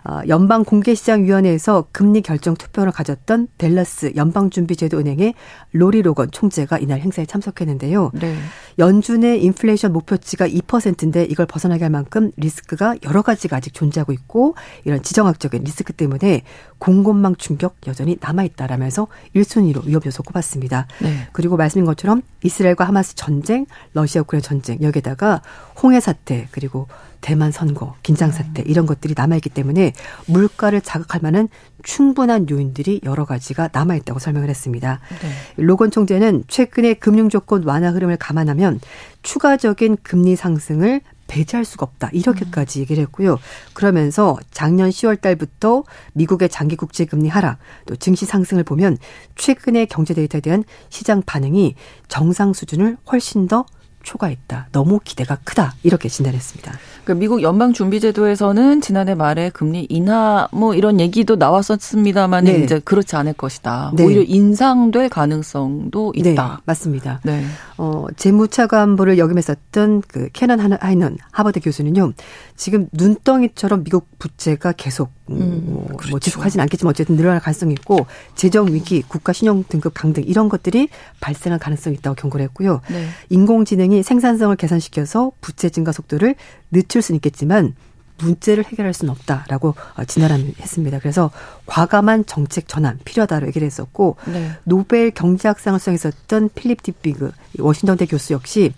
어, 0.04 0.20
연방 0.28 0.64
공개시장위원회에서 0.64 1.86
금리 1.92 2.22
결정 2.22 2.54
투표를 2.54 2.92
가졌던 2.92 3.48
델러스 3.58 4.12
연방준비제도 4.16 4.98
은행의 4.98 5.34
로리 5.72 6.02
로건 6.02 6.30
총재가 6.30 6.78
이날 6.78 7.00
행사에 7.00 7.26
참석했는데요. 7.26 8.10
네. 8.14 8.36
연준의 8.78 9.42
인플레이션 9.44 9.92
목표치가 9.92 10.48
2%인데 10.48 11.24
이걸 11.24 11.46
벗어나게 11.46 11.84
할 11.84 11.90
만큼 11.90 12.32
리스크가 12.36 12.96
여러 13.04 13.22
가지가 13.22 13.56
아직 13.56 13.74
존재하고 13.74 14.12
있고 14.12 14.56
이런 14.84 15.02
지정학적인 15.02 15.62
리스크 15.62 15.92
때문에 15.92 16.42
공급망 16.78 17.36
충격 17.36 17.76
여전히 17.86 18.16
남아 18.20 18.42
있다라면서 18.44 19.06
1순위로 19.36 19.86
위협 19.86 20.04
요소 20.04 20.24
꼽았습니다. 20.24 20.88
네. 21.00 21.28
그리고 21.32 21.56
말씀인 21.56 21.84
것처럼 21.84 22.22
이스라엘과 22.42 22.84
하마스 22.84 23.14
전쟁, 23.14 23.66
러시아 23.94 24.22
우크라이나 24.22 24.42
전쟁 24.42 24.78
여기에다가 24.82 25.42
홍해 25.80 26.00
사태 26.00 26.48
그리고 26.50 26.88
대만 27.22 27.52
선거, 27.52 27.94
긴장 28.02 28.30
사태 28.30 28.62
이런 28.66 28.84
것들이 28.84 29.14
남아 29.16 29.36
있기 29.36 29.48
때문에 29.48 29.94
물가를 30.26 30.82
자극할 30.82 31.20
만한 31.22 31.48
충분한 31.82 32.50
요인들이 32.50 33.00
여러 33.04 33.24
가지가 33.24 33.70
남아 33.72 33.94
있다고 33.96 34.18
설명을 34.18 34.50
했습니다. 34.50 35.00
네. 35.22 35.62
로건 35.62 35.90
총재는 35.90 36.44
최근의 36.48 36.96
금융 36.96 37.30
조건 37.30 37.64
완화 37.64 37.90
흐름을 37.90 38.18
감안하면 38.18 38.80
추가적인 39.22 39.98
금리 40.02 40.36
상승을 40.36 41.00
배제할 41.28 41.64
수가 41.64 41.86
없다. 41.86 42.10
이렇게까지 42.12 42.80
얘기를 42.80 43.00
했고요. 43.04 43.38
그러면서 43.72 44.38
작년 44.50 44.90
10월 44.90 45.18
달부터 45.18 45.84
미국의 46.12 46.50
장기 46.50 46.76
국제 46.76 47.06
금리 47.06 47.28
하락, 47.28 47.58
또 47.86 47.96
증시 47.96 48.26
상승을 48.26 48.64
보면 48.64 48.98
최근의 49.36 49.86
경제 49.86 50.12
데이터에 50.12 50.42
대한 50.42 50.64
시장 50.90 51.22
반응이 51.22 51.74
정상 52.08 52.52
수준을 52.52 52.98
훨씬 53.10 53.48
더 53.48 53.64
초과했다. 54.02 54.68
너무 54.72 55.00
기대가 55.02 55.38
크다. 55.44 55.74
이렇게 55.82 56.08
진단했습니다. 56.08 56.72
그러니까 57.04 57.20
미국 57.20 57.42
연방준비제도에서는 57.42 58.80
지난해 58.80 59.14
말에 59.14 59.50
금리 59.50 59.86
인하 59.88 60.48
뭐 60.52 60.74
이런 60.74 61.00
얘기도 61.00 61.36
나왔었습니다만 61.36 62.44
네. 62.44 62.58
이제 62.58 62.78
그렇지 62.78 63.16
않을 63.16 63.32
것이다. 63.32 63.92
네. 63.96 64.04
오히려 64.04 64.22
인상될 64.22 65.08
가능성도 65.08 66.12
네, 66.16 66.30
있다. 66.30 66.48
네, 66.48 66.62
맞습니다. 66.64 67.20
네. 67.24 67.44
어, 67.78 68.06
재무차관보를 68.16 69.18
역임했었던 69.18 70.02
그 70.06 70.28
캐넌 70.32 70.60
하이넌 70.80 71.16
하버드 71.32 71.60
교수는요. 71.60 72.12
지금 72.56 72.88
눈덩이처럼 72.92 73.84
미국 73.84 74.08
부채가 74.18 74.72
계속 74.72 75.10
음, 75.36 75.40
음 75.40 75.62
뭐, 75.66 75.74
뭐 75.74 75.86
그렇죠. 75.96 76.10
뭐 76.10 76.20
지속하진 76.20 76.60
않겠지만 76.60 76.90
어쨌든 76.90 77.16
늘어날 77.16 77.40
가능성이 77.40 77.72
있고 77.74 78.06
재정 78.34 78.72
위기, 78.72 79.02
국가 79.02 79.32
신용 79.32 79.64
등급 79.68 79.94
강등 79.94 80.24
이런 80.26 80.48
것들이 80.48 80.88
발생할 81.20 81.58
가능성이 81.58 81.96
있다고 81.96 82.14
경고를 82.16 82.44
했고요. 82.44 82.80
네. 82.90 83.08
인공지능이 83.30 84.02
생산성을 84.02 84.54
개선시켜서 84.56 85.32
부채 85.40 85.68
증가 85.70 85.92
속도를 85.92 86.34
늦출 86.70 87.02
수는 87.02 87.16
있겠지만 87.16 87.74
문제를 88.18 88.64
해결할 88.64 88.92
수는 88.94 89.10
없다라고 89.12 89.74
어, 89.96 90.04
진단을 90.04 90.54
했습니다. 90.60 90.98
그래서 90.98 91.30
과감한 91.66 92.26
정책 92.26 92.68
전환 92.68 92.98
필요하다고 93.04 93.46
얘기를 93.48 93.66
했었고 93.66 94.16
네. 94.26 94.52
노벨 94.64 95.10
경제학상을 95.10 95.78
수상했었던 95.78 96.50
필립 96.54 96.82
디비그 96.82 97.32
워싱턴대 97.58 98.06
교수 98.06 98.32
역시 98.32 98.72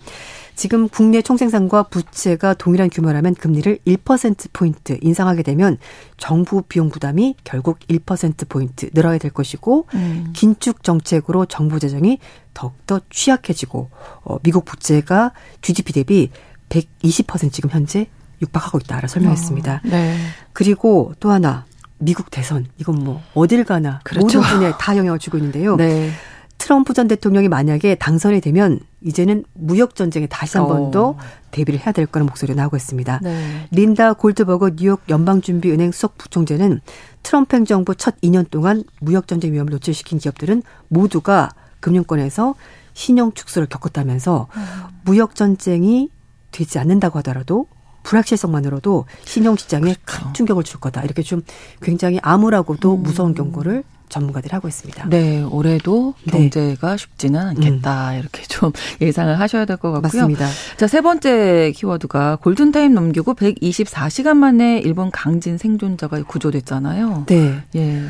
지금 0.55 0.87
국내 0.87 1.21
총생산과 1.21 1.83
부채가 1.83 2.53
동일한 2.53 2.89
규모라면 2.89 3.35
금리를 3.35 3.79
1%포인트 3.85 4.97
인상하게 5.01 5.43
되면 5.43 5.77
정부 6.17 6.61
비용 6.61 6.89
부담이 6.89 7.35
결국 7.43 7.79
1%포인트 7.79 8.89
늘어야 8.93 9.17
될 9.17 9.31
것이고, 9.31 9.87
음. 9.93 10.33
긴축 10.33 10.83
정책으로 10.83 11.45
정부 11.45 11.79
재정이 11.79 12.19
더욱더 12.53 13.01
취약해지고, 13.09 13.89
어, 14.23 14.39
미국 14.43 14.65
부채가 14.65 15.33
GDP 15.61 15.93
대비 15.93 16.31
120% 16.69 17.51
지금 17.51 17.69
현재 17.69 18.07
육박하고 18.41 18.79
있다라 18.79 19.07
설명했습니다. 19.07 19.73
어, 19.73 19.87
네. 19.89 20.17
그리고 20.53 21.13
또 21.19 21.31
하나, 21.31 21.65
미국 21.97 22.29
대선. 22.31 22.65
이건 22.77 23.03
뭐, 23.03 23.21
어딜 23.33 23.63
가나. 23.63 23.99
그렇죠. 24.03 24.39
모든 24.39 24.41
분야에 24.41 24.73
다 24.79 24.95
영향을 24.95 25.19
주고 25.19 25.37
있는데요. 25.37 25.75
네. 25.75 26.11
트럼프 26.57 26.93
전 26.93 27.07
대통령이 27.07 27.47
만약에 27.47 27.95
당선이 27.95 28.41
되면 28.41 28.79
이제는 29.01 29.43
무역 29.53 29.95
전쟁에 29.95 30.25
다시 30.27 30.57
한 30.57 30.67
번더 30.67 31.09
어. 31.09 31.17
대비를 31.51 31.79
해야 31.79 31.91
될 31.91 32.05
거라는 32.05 32.27
목소리가 32.27 32.59
나오고 32.59 32.75
있습니다. 32.75 33.19
네. 33.21 33.67
린다 33.71 34.13
골드버거 34.13 34.71
뉴욕 34.77 35.01
연방준비은행 35.07 35.91
수석 35.91 36.17
부총재는 36.17 36.81
트럼프 37.23 37.55
행정부 37.55 37.95
첫 37.95 38.19
2년 38.21 38.49
동안 38.49 38.83
무역 38.99 39.27
전쟁 39.27 39.53
위험을 39.53 39.71
노출시킨 39.71 40.17
기업들은 40.19 40.63
모두가 40.87 41.51
금융권에서 41.81 42.55
신용 42.93 43.33
축소를 43.33 43.67
겪었다면서 43.67 44.47
음. 44.55 44.63
무역 45.03 45.35
전쟁이 45.35 46.09
되지 46.51 46.79
않는다고 46.79 47.19
하더라도 47.19 47.67
불확실성만으로도 48.03 49.05
신용 49.25 49.55
시장에 49.55 49.95
그렇죠. 50.05 50.25
큰 50.25 50.33
충격을 50.33 50.63
줄 50.63 50.79
거다. 50.79 51.03
이렇게 51.03 51.21
좀 51.21 51.41
굉장히 51.81 52.19
암울하고도 52.21 52.95
음. 52.95 53.03
무서운 53.03 53.33
경고를 53.33 53.83
전문가들이 54.09 54.51
하고 54.53 54.67
있습니다. 54.67 55.09
네, 55.09 55.41
올해도 55.43 56.13
네. 56.25 56.31
경제가 56.31 56.91
네. 56.91 56.97
쉽지는 56.97 57.39
않겠다. 57.39 58.11
음. 58.13 58.19
이렇게 58.19 58.43
좀 58.43 58.71
예상을 59.01 59.39
하셔야 59.39 59.65
될 59.65 59.77
것 59.77 59.91
같고요. 59.91 60.01
맞습니다. 60.21 60.47
자, 60.77 60.87
세 60.87 61.01
번째 61.01 61.71
키워드가 61.75 62.37
골든타임 62.37 62.93
넘기고 62.93 63.33
124시간 63.35 64.35
만에 64.37 64.79
일본 64.79 65.11
강진 65.11 65.57
생존자가 65.57 66.23
구조됐잖아요. 66.23 67.25
네. 67.27 67.61
예. 67.75 68.01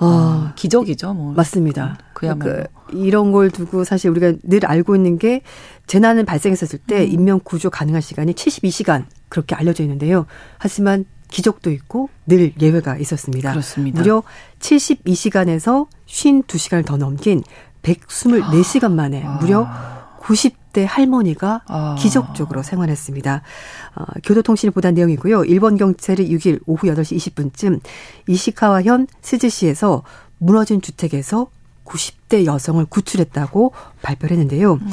어, 0.00 0.06
아, 0.06 0.52
기적이죠, 0.56 1.14
뭐. 1.14 1.32
맞습니다. 1.34 1.98
그야말로. 2.14 2.64
그 2.90 2.96
이런 2.96 3.30
걸 3.32 3.50
두고 3.50 3.84
사실 3.84 4.10
우리가 4.10 4.32
늘 4.42 4.66
알고 4.66 4.96
있는 4.96 5.18
게 5.18 5.42
재난은 5.86 6.24
발생했었을 6.24 6.80
때 6.80 7.04
음. 7.04 7.10
인명 7.12 7.40
구조 7.44 7.70
가능한 7.70 8.00
시간이 8.00 8.32
72시간 8.34 9.04
그렇게 9.28 9.54
알려져 9.54 9.82
있는데요. 9.84 10.26
하지만 10.58 11.04
기적도 11.28 11.70
있고 11.70 12.08
늘 12.26 12.52
예외가 12.60 12.96
있었습니다. 12.96 13.50
그렇습니다. 13.50 14.00
무려 14.00 14.22
72시간에서 14.60 15.86
52시간을 16.06 16.84
더 16.84 16.96
넘긴 16.96 17.42
124시간 17.82 18.92
만에 18.92 19.22
아. 19.24 19.38
무려 19.40 19.68
90대 20.20 20.84
할머니가 20.88 21.62
아. 21.66 21.96
기적적으로 21.98 22.62
생활했습니다. 22.62 23.42
어, 23.96 24.04
교도통신이 24.24 24.70
보단 24.70 24.94
내용이고요. 24.94 25.44
일본 25.44 25.76
경찰이 25.76 26.28
6일 26.30 26.60
오후 26.66 26.86
8시 26.88 27.16
20분쯤 27.16 27.80
이시카와현 28.26 29.06
스즈시에서 29.20 30.02
무너진 30.38 30.80
주택에서 30.80 31.48
90대 31.84 32.46
여성을 32.46 32.84
구출했다고 32.86 33.72
발표를 34.02 34.36
했는데요. 34.36 34.74
음. 34.74 34.90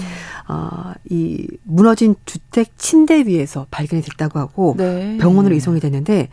어, 0.47 0.93
이 1.09 1.47
무너진 1.63 2.15
주택 2.25 2.77
침대 2.77 3.25
위에서 3.25 3.67
발견이 3.71 4.01
됐다고 4.01 4.39
하고 4.39 4.75
네. 4.77 5.17
병원으로 5.17 5.55
이송이 5.55 5.79
됐는데 5.79 6.29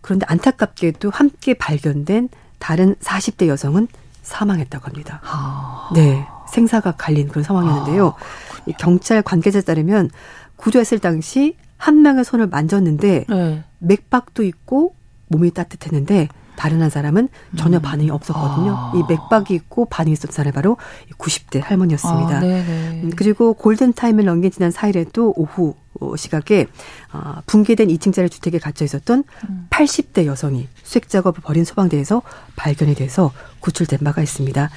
그런데 0.00 0.26
안타깝게도 0.28 1.10
함께 1.10 1.54
발견된 1.54 2.28
다른 2.58 2.94
40대 2.96 3.46
여성은 3.46 3.88
사망했다고 4.22 4.86
합니다. 4.86 5.20
아. 5.24 5.90
네. 5.94 6.26
생사가 6.48 6.92
갈린 6.92 7.28
그런 7.28 7.44
상황이었는데요. 7.44 8.08
아, 8.08 8.72
경찰 8.78 9.22
관계자에 9.22 9.62
따르면 9.62 10.10
구조했을 10.56 10.98
당시 10.98 11.56
한 11.76 12.02
명의 12.02 12.24
손을 12.24 12.46
만졌는데 12.46 13.24
네. 13.28 13.64
맥박도 13.78 14.44
있고 14.44 14.94
몸이 15.28 15.50
따뜻했는데 15.52 16.28
다른 16.62 16.80
한 16.80 16.90
사람은 16.90 17.28
전혀 17.56 17.78
음. 17.78 17.82
반응이 17.82 18.10
없었거든요. 18.10 18.72
아. 18.72 18.92
이 18.94 19.02
맥박이 19.08 19.52
있고 19.52 19.84
반응이 19.86 20.12
있었던 20.12 20.32
사람이 20.32 20.52
바로 20.52 20.76
90대 21.18 21.60
할머니였습니다. 21.60 22.36
아, 22.36 22.40
음, 22.40 23.10
그리고 23.16 23.54
골든타임을 23.54 24.24
넘긴 24.24 24.52
지난 24.52 24.70
4일에도 24.70 25.32
오후 25.34 25.74
어, 26.00 26.14
시각에 26.14 26.68
어, 27.12 27.40
붕괴된 27.46 27.88
2층짜리 27.88 28.30
주택에 28.30 28.60
갇혀 28.60 28.84
있었던 28.84 29.24
음. 29.48 29.66
80대 29.70 30.26
여성이 30.26 30.68
수색 30.84 31.08
작업을 31.08 31.42
벌인 31.42 31.64
소방대에서 31.64 32.22
발견이 32.54 32.94
돼서 32.94 33.32
구출된 33.58 33.98
바가 34.04 34.22
있습니다. 34.22 34.70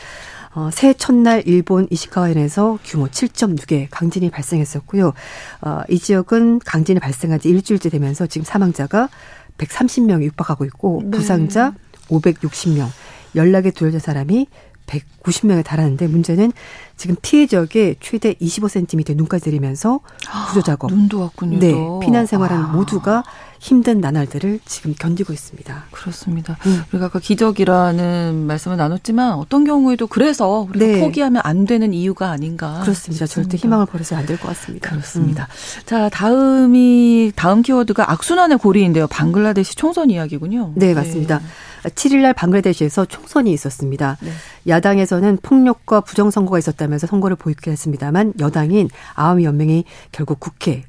어, 0.56 0.70
새해 0.72 0.94
첫날 0.94 1.44
일본 1.46 1.86
이시카와현에서 1.92 2.80
규모 2.84 3.06
7.6의 3.10 3.90
강진이 3.92 4.32
발생했었고요. 4.32 5.14
어, 5.62 5.82
이 5.90 6.00
지역은 6.00 6.60
강진이 6.66 7.00
발생한 7.00 7.40
지 7.42 7.50
일주일째 7.50 7.90
되면서 7.90 8.26
지금 8.26 8.44
사망자가 8.44 9.10
130명이 9.58 10.24
육박하고 10.24 10.66
있고 10.66 11.02
네. 11.06 11.18
부상자 11.18 11.74
560명, 12.08 12.88
연락에 13.36 13.72
두려진 13.72 14.00
사람이 14.00 14.48
190명에 14.86 15.64
달하는데 15.64 16.08
문제는 16.08 16.52
지금 16.98 17.16
피해 17.22 17.46
지역에 17.48 17.96
최대 18.00 18.34
25cm 18.36 19.16
눈까지 19.18 19.50
내리면서 19.50 20.00
구조 20.48 20.62
작업. 20.62 20.92
아, 20.92 20.96
눈도 20.96 21.20
왔군요. 21.22 21.60
네. 21.60 21.74
피난 22.02 22.26
생활하는 22.26 22.66
아. 22.66 22.68
모두가 22.70 23.24
힘든 23.60 24.00
나날들을 24.00 24.60
지금 24.66 24.94
견디고 24.98 25.34
있습니다. 25.34 25.86
그렇습니다. 25.92 26.58
음. 26.68 26.84
우리가 26.92 27.08
아까 27.08 27.20
기적이라는 27.20 28.46
말씀을 28.48 28.78
나눴지만 28.78 29.34
어떤 29.34 29.64
경우에도 29.66 30.08
그래서 30.08 30.68
우리가 30.70 30.86
네. 30.86 31.00
포기하면 31.00 31.42
안 31.44 31.66
되는 31.66 31.94
이유가 31.94 32.30
아닌가. 32.30 32.80
그렇습니다. 32.84 33.26
싶습니다. 33.26 33.28
절대 33.28 33.58
희망을 33.58 33.86
버려서 33.88 34.16
안 34.16 34.26
될 34.26 34.38
것 34.38 34.48
같습니다. 34.50 34.90
그렇습니다. 34.90 35.44
음. 35.50 35.82
자, 35.86 36.10
다음이 36.10 37.32
다음 37.36 37.62
키워드가 37.62 38.12
악순환의 38.12 38.60
고리인데요. 38.60 39.08
방글라데시 39.08 39.76
총선 39.76 40.10
이야기군요. 40.12 40.74
네, 40.76 40.94
맞습니다. 40.94 41.40
네. 41.40 41.46
7일 41.90 42.22
날 42.22 42.34
방글라데시에서 42.34 43.06
총선이 43.06 43.52
있었습니다. 43.54 44.18
네. 44.22 44.32
야당에서는 44.68 45.40
폭력과 45.42 46.02
부정선거가 46.02 46.58
있었다면서 46.60 47.08
선거를 47.08 47.36
보이콧했습니다만 47.36 48.34
여당인 48.40 48.90
아와미 49.16 49.46
연맹이 49.46 49.86
결국 50.12 50.40
국회 50.40 50.84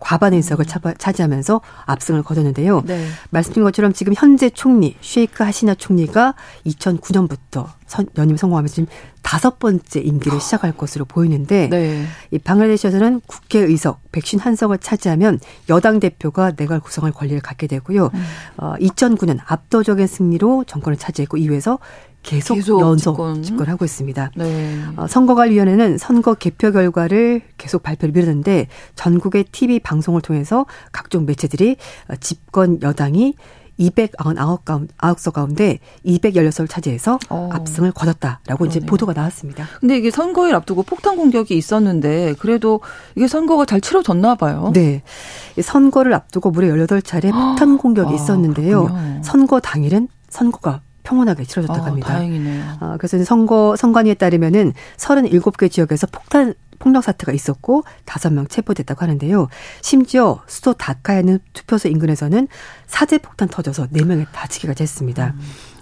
과반 0.00 0.32
의석을 0.32 0.64
음. 0.84 0.92
차지하면서 0.98 1.60
압승을 1.86 2.22
거뒀는데요. 2.22 2.82
네. 2.86 3.06
말씀드린 3.30 3.64
것처럼 3.64 3.92
지금 3.92 4.14
현재 4.16 4.50
총리 4.50 4.96
쉐이크 5.00 5.44
하시나 5.44 5.74
총리가 5.74 6.34
2009년부터 6.66 7.66
선, 7.86 8.06
연임 8.16 8.36
성공하면서 8.36 8.74
지금 8.74 8.86
다섯 9.22 9.58
번째 9.58 10.00
임기를 10.00 10.40
시작할 10.40 10.72
것으로 10.72 11.04
보이는데 11.04 11.68
네. 11.68 12.06
이 12.30 12.38
방글라데시에서는 12.38 13.20
국회 13.26 13.60
의석 13.60 14.00
151석을 14.12 14.80
차지하면 14.80 15.38
여당 15.68 16.00
대표가 16.00 16.52
내각 16.52 16.82
구성할 16.82 17.12
권리를 17.12 17.40
갖게 17.40 17.66
되고요. 17.66 18.10
음. 18.12 18.24
어, 18.56 18.74
2009년 18.80 19.38
압도적인 19.46 20.06
승리로 20.06 20.64
정권을 20.66 20.96
차지했고 20.96 21.36
이후에서 21.36 21.78
계속, 22.22 22.54
계속 22.54 22.80
연속 22.80 23.14
집권. 23.14 23.42
집권하고 23.42 23.84
있습니다. 23.84 24.30
네. 24.36 24.78
어, 24.96 25.06
선거관리위원회는 25.06 25.98
선거 25.98 26.34
개표 26.34 26.70
결과를 26.70 27.42
계속 27.56 27.82
발표를 27.82 28.12
미루는데 28.12 28.68
전국의 28.94 29.44
TV 29.52 29.80
방송을 29.80 30.20
통해서 30.20 30.66
각종 30.92 31.24
매체들이 31.26 31.76
어, 32.08 32.16
집권 32.16 32.80
여당이 32.82 33.34
299석 33.80 35.32
가운데 35.32 35.78
216석을 36.04 36.68
차지해서 36.68 37.18
어. 37.30 37.48
압승을 37.52 37.92
거뒀다라고 37.92 38.58
그러네요. 38.58 38.66
이제 38.68 38.80
보도가 38.80 39.14
나왔습니다. 39.14 39.66
근데 39.80 39.96
이게 39.96 40.10
선거일 40.10 40.54
앞두고 40.54 40.82
폭탄 40.82 41.16
공격이 41.16 41.56
있었는데 41.56 42.34
그래도 42.38 42.80
이게 43.16 43.26
선거가 43.26 43.64
잘 43.64 43.80
치러졌나 43.80 44.34
봐요. 44.34 44.70
네. 44.74 45.02
선거를 45.60 46.12
앞두고 46.12 46.50
무려 46.50 46.68
18차례 46.74 47.32
폭탄 47.32 47.78
공격이 47.78 48.12
아, 48.12 48.14
있었는데요. 48.14 48.88
아, 48.90 49.20
선거 49.24 49.60
당일은 49.60 50.08
선거가 50.28 50.82
평온하게 51.10 51.44
치러졌다고 51.44 51.80
어, 51.80 51.86
합니다. 51.86 52.08
다행이네요. 52.08 52.64
어, 52.80 52.94
그래서 52.98 53.22
선거 53.24 53.74
선관위에 53.76 54.14
따르면은 54.14 54.72
37개 54.96 55.70
지역에서 55.70 56.06
폭탄 56.06 56.54
폭력 56.78 57.04
사태가 57.04 57.32
있었고 57.32 57.82
다섯 58.06 58.32
명 58.32 58.46
체포됐다고 58.46 59.02
하는데요. 59.02 59.48
심지어 59.82 60.40
수도 60.46 60.72
다카에 60.72 61.20
있는 61.20 61.40
투표소 61.52 61.88
인근에서는 61.88 62.48
사제 62.86 63.18
폭탄 63.18 63.48
터져서 63.48 63.88
네 63.90 64.04
명이 64.04 64.24
다치기가 64.32 64.74
했습니다. 64.80 65.34
음. 65.36 65.40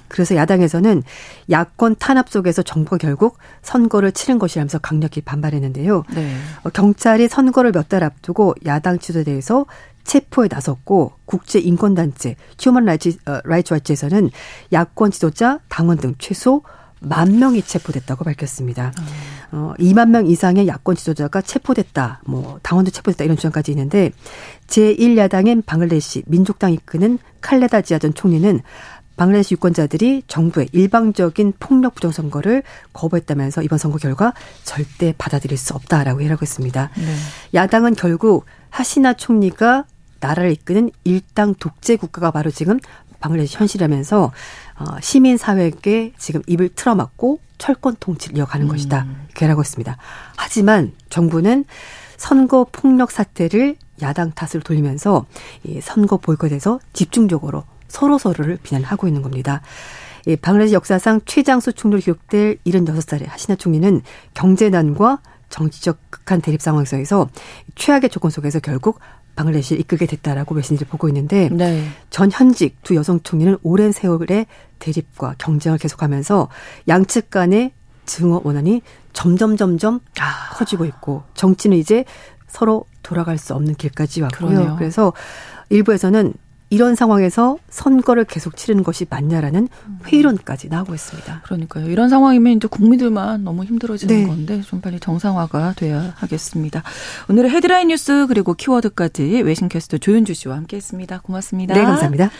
그래서 0.09 0.35
야당에서는 0.35 1.03
야권 1.51 1.97
탄압 1.99 2.31
속에서 2.31 2.62
정부가 2.62 2.97
결국 2.97 3.37
선거를 3.61 4.11
치른 4.11 4.38
것이라면서 4.38 4.79
강력히 4.79 5.21
반발했는데요. 5.21 6.03
네. 6.14 6.37
어, 6.64 6.71
경찰이 6.71 7.29
선거를 7.29 7.73
몇 7.73 7.88
달 7.88 8.03
앞두고 8.03 8.55
야당 8.67 8.99
지도대에서 8.99 9.67
체포에 10.09 10.49
나섰고 10.51 11.12
국제 11.27 11.59
인권 11.59 11.94
단체 11.94 12.35
Human 12.59 12.87
Rights 12.87 13.18
어, 13.27 13.40
Rights 13.44 13.74
Watch에서는 13.74 14.31
야권 14.73 15.11
지도자, 15.11 15.61
당원 15.68 15.99
등 15.99 16.14
최소 16.18 16.62
만 17.01 17.38
명이 17.38 17.62
체포됐다고 17.62 18.25
밝혔습니다. 18.25 18.92
음. 18.99 19.05
어, 19.53 19.75
2만 19.79 20.09
명 20.09 20.27
이상의 20.27 20.66
야권 20.66 20.97
지도자가 20.97 21.42
체포됐다, 21.42 22.23
뭐 22.25 22.59
당원도 22.62 22.90
체포됐다 22.90 23.25
이런 23.25 23.37
주장까지 23.37 23.71
있는데 23.73 24.11
제1야당인 24.66 25.64
방글라데시 25.64 26.24
민족당 26.27 26.73
이끄는 26.73 27.18
칼레다 27.42 27.83
지아 27.83 27.99
전 27.99 28.14
총리는 28.14 28.62
방글라데시 29.18 29.55
유권자들이 29.55 30.23
정부의 30.27 30.68
일방적인 30.73 31.53
폭력 31.61 31.97
부정 31.97 32.12
선거를 32.12 32.62
거부했다면서 32.94 33.62
이번 33.62 33.77
선거 33.77 33.99
결과 33.99 34.33
절대 34.64 35.12
받아들일 35.18 35.59
수 35.59 35.75
없다라고 35.75 36.23
해라고 36.23 36.42
했습니다. 36.42 36.90
네. 36.97 37.14
야당은 37.53 37.97
결국 37.97 38.47
하시나 38.71 39.12
총리가 39.12 39.85
나라를 40.20 40.52
이끄는 40.52 40.90
일당 41.04 41.54
독재 41.54 41.96
국가가 41.96 42.31
바로 42.31 42.50
지금 42.50 42.78
방글라데시 43.20 43.57
현실이라면서 43.57 44.33
어, 44.78 44.85
시민 45.00 45.37
사회에게 45.37 46.12
지금 46.18 46.42
입을 46.46 46.70
틀어막고 46.70 47.40
철권 47.59 47.96
통치를 47.98 48.38
이어가는 48.38 48.66
음. 48.66 48.70
것이다. 48.70 49.07
이렇게라고 49.31 49.61
했습니다. 49.61 49.96
하지만 50.37 50.92
정부는 51.11 51.64
선거 52.16 52.66
폭력 52.70 53.11
사태를 53.11 53.76
야당 54.02 54.31
탓을 54.33 54.62
돌리면서 54.62 55.26
이 55.64 55.81
선거 55.81 56.16
보이콧에서 56.16 56.78
집중적으로 56.92 57.64
서로 57.88 58.18
서로를 58.18 58.59
비난하고 58.62 59.09
있는 59.09 59.22
겁니다. 59.22 59.61
이 60.26 60.37
방글라데시 60.37 60.74
역사상 60.74 61.22
최장수 61.24 61.72
총리로 61.72 62.00
기록될 62.00 62.59
76살의 62.66 63.26
하시나 63.28 63.57
총리는 63.57 64.02
경제난과 64.35 65.20
정치적 65.48 65.98
극한 66.11 66.40
대립 66.40 66.61
상황에서 66.61 67.28
최악의 67.74 68.11
조건 68.11 68.31
속에서 68.31 68.61
결국 68.61 69.00
방글라데시를 69.38 69.81
이끌게 69.81 70.07
됐다라고 70.07 70.55
메신지를 70.55 70.88
보고 70.88 71.09
있는데 71.09 71.48
네. 71.53 71.88
전 72.11 72.31
현직 72.33 72.83
두 72.83 72.96
여성 72.96 73.20
총리는 73.20 73.57
오랜 73.62 73.92
세월의 73.92 74.46
대립과 74.81 75.37
경쟁을 75.38 75.79
계속하면서 75.79 76.48
양측 76.88 77.31
간의 77.31 77.72
증오 78.05 78.40
원한이 78.44 78.83
점점 79.12 79.57
점점 79.57 80.01
아. 80.18 80.51
커지고 80.55 80.85
있고 80.87 81.22
정치는 81.35 81.77
이제 81.77 82.05
서로 82.48 82.87
돌아갈 83.03 83.38
수 83.38 83.55
없는 83.55 83.74
길까지 83.74 84.22
왔고요. 84.22 84.48
그러네요. 84.48 84.77
그래서 84.77 85.12
일부에서는 85.70 86.35
이런 86.70 86.94
상황에서 86.94 87.57
선거를 87.70 88.24
계속 88.24 88.57
치르는 88.57 88.83
것이 88.83 89.07
맞냐라는 89.09 89.68
회의론까지 90.07 90.68
나오고 90.68 90.94
있습니다. 90.94 91.42
그러니까요. 91.44 91.88
이런 91.88 92.09
상황이면 92.09 92.57
이제 92.57 92.68
국민들만 92.68 93.44
너무 93.44 93.64
힘들어지는 93.64 94.14
네. 94.14 94.26
건데 94.26 94.61
좀 94.62 94.81
빨리 94.81 95.00
정상화가 95.00 95.74
돼야 95.76 96.12
하겠습니다. 96.16 96.83
오늘의 97.28 97.50
헤드라인 97.50 97.88
뉴스 97.88 98.26
그리고 98.28 98.54
키워드까지 98.54 99.42
외신 99.42 99.68
캐스터 99.68 99.98
조윤주 99.98 100.35
씨와 100.35 100.57
함께했습니다. 100.57 101.20
고맙습니다. 101.20 101.74
네, 101.74 101.83
감사합니다. 101.85 102.31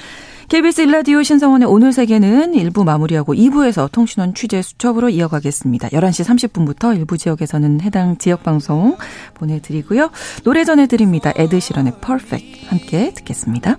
KBS 0.48 0.80
일라디오 0.80 1.22
신성원의 1.22 1.68
오늘 1.68 1.92
세계는 1.92 2.52
1부 2.52 2.84
마무리하고 2.84 3.34
2부에서 3.34 3.92
통신원 3.92 4.32
취재 4.32 4.62
수첩으로 4.62 5.10
이어가겠습니다. 5.10 5.88
11시 5.88 6.24
30분부터 6.24 6.96
일부 6.96 7.18
지역에서는 7.18 7.82
해당 7.82 8.16
지역 8.16 8.44
방송 8.44 8.96
보내드리고요. 9.34 10.10
노래 10.44 10.64
전해드립니다. 10.64 11.34
에드시런의 11.36 11.94
Perfect 12.00 12.66
함께 12.68 13.12
듣겠습니다. 13.14 13.76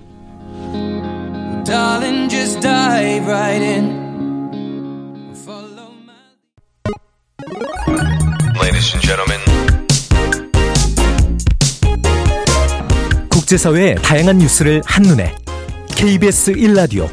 Darling, 1.65 2.29
just 2.29 2.61
dive 2.61 3.27
right 3.27 3.61
in. 3.61 4.09
Ladies 8.59 8.93
and 8.93 9.01
gentlemen. 9.01 9.39
국제사회의 13.29 13.95
다양한 13.95 14.37
뉴스를 14.37 14.81
한눈에 14.85 15.35
KBS 15.95 16.53
1라디오 16.53 17.09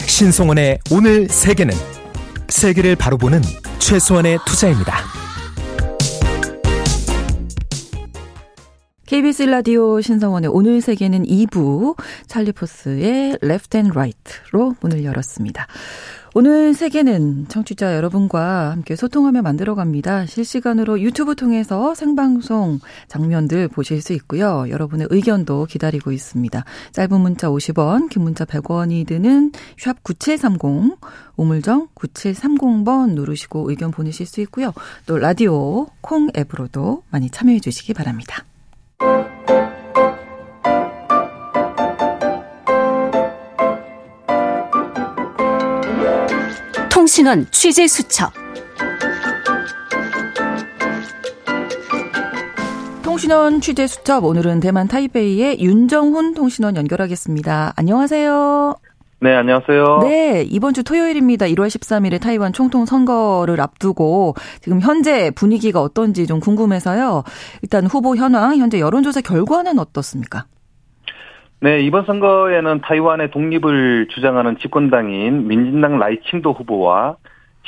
신성원의 0.00 0.80
오늘 0.90 1.28
세계는 1.28 1.74
세계를 2.48 2.96
바로 2.96 3.16
보는 3.16 3.42
최소한의 3.78 4.38
투자입니다. 4.46 5.27
KBS 9.08 9.44
라디오 9.44 10.02
신성원의 10.02 10.50
오늘 10.52 10.82
세계는 10.82 11.22
2부 11.22 11.96
찰리포스의 12.26 13.38
Left 13.42 13.78
and 13.78 13.92
Right로 13.96 14.74
문을 14.82 15.02
열었습니다. 15.02 15.66
오늘 16.34 16.74
세계는 16.74 17.46
청취자 17.48 17.96
여러분과 17.96 18.70
함께 18.70 18.96
소통하며 18.96 19.40
만들어갑니다. 19.40 20.26
실시간으로 20.26 21.00
유튜브 21.00 21.36
통해서 21.36 21.94
생방송 21.94 22.80
장면들 23.08 23.68
보실 23.68 24.02
수 24.02 24.12
있고요. 24.12 24.66
여러분의 24.68 25.06
의견도 25.08 25.64
기다리고 25.64 26.12
있습니다. 26.12 26.62
짧은 26.92 27.18
문자 27.18 27.48
50원, 27.48 28.10
긴 28.10 28.24
문자 28.24 28.44
100원이 28.44 29.06
드는 29.06 29.52
샵 29.78 30.02
9730, 30.02 30.98
우물정 31.36 31.88
9730번 31.94 33.14
누르시고 33.14 33.70
의견 33.70 33.90
보내실 33.90 34.26
수 34.26 34.42
있고요. 34.42 34.74
또 35.06 35.16
라디오 35.16 35.86
콩 36.02 36.28
앱으로도 36.36 37.04
많이 37.08 37.30
참여해 37.30 37.60
주시기 37.60 37.94
바랍니다. 37.94 38.44
통신원 47.08 47.46
취재 47.50 47.86
수첩 47.86 48.32
통신원 53.02 53.60
취재 53.60 53.86
수첩 53.86 54.24
오늘은 54.24 54.60
대만 54.60 54.88
타이베이의 54.88 55.60
윤정훈 55.60 56.34
통신원 56.34 56.76
연결하겠습니다. 56.76 57.72
안녕하세요. 57.76 58.76
네, 59.20 59.34
안녕하세요. 59.34 59.98
네, 60.02 60.44
이번 60.48 60.74
주 60.74 60.84
토요일입니다. 60.84 61.46
1월 61.46 61.66
13일에 61.66 62.20
타이완 62.20 62.52
총통 62.52 62.86
선거를 62.86 63.60
앞두고 63.60 64.34
지금 64.60 64.80
현재 64.80 65.32
분위기가 65.32 65.80
어떤지 65.80 66.28
좀 66.28 66.38
궁금해서요. 66.38 67.24
일단 67.62 67.86
후보 67.86 68.14
현황, 68.14 68.56
현재 68.58 68.78
여론조사 68.78 69.22
결과는 69.22 69.80
어떻습니까? 69.80 70.44
네, 71.60 71.80
이번 71.80 72.04
선거에는 72.04 72.80
타이완의 72.82 73.32
독립을 73.32 74.06
주장하는 74.14 74.56
집권당인 74.58 75.48
민진당 75.48 75.98
라이칭도 75.98 76.52
후보와 76.52 77.16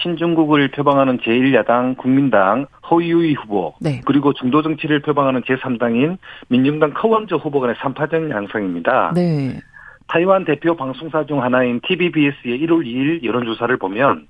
신중국을 0.02 0.70
표방하는 0.70 1.18
제1야당 1.18 1.96
국민당 1.96 2.66
허유이 2.90 3.34
후보 3.34 3.74
네. 3.80 4.00
그리고 4.04 4.32
중도 4.32 4.62
정치를 4.62 5.02
표방하는 5.02 5.42
제3당인 5.42 6.18
민중당 6.48 6.94
커원저 6.94 7.36
후보 7.36 7.60
간의 7.60 7.74
3파전 7.76 8.30
양상입니다. 8.30 9.12
네. 9.14 9.60
타이완 10.10 10.44
대표 10.44 10.74
방송사 10.74 11.24
중 11.24 11.40
하나인 11.40 11.80
TVBS의 11.86 12.58
1월 12.62 12.84
2일 12.84 13.22
여론조사를 13.22 13.76
보면 13.76 14.26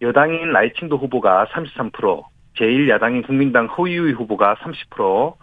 여당인 0.00 0.50
라이칭도 0.50 0.96
후보가 0.96 1.46
33%, 1.52 2.22
제1야당인 2.56 3.26
국민당 3.26 3.66
허유이 3.66 4.12
후보가 4.12 4.54
30%, 4.54 5.34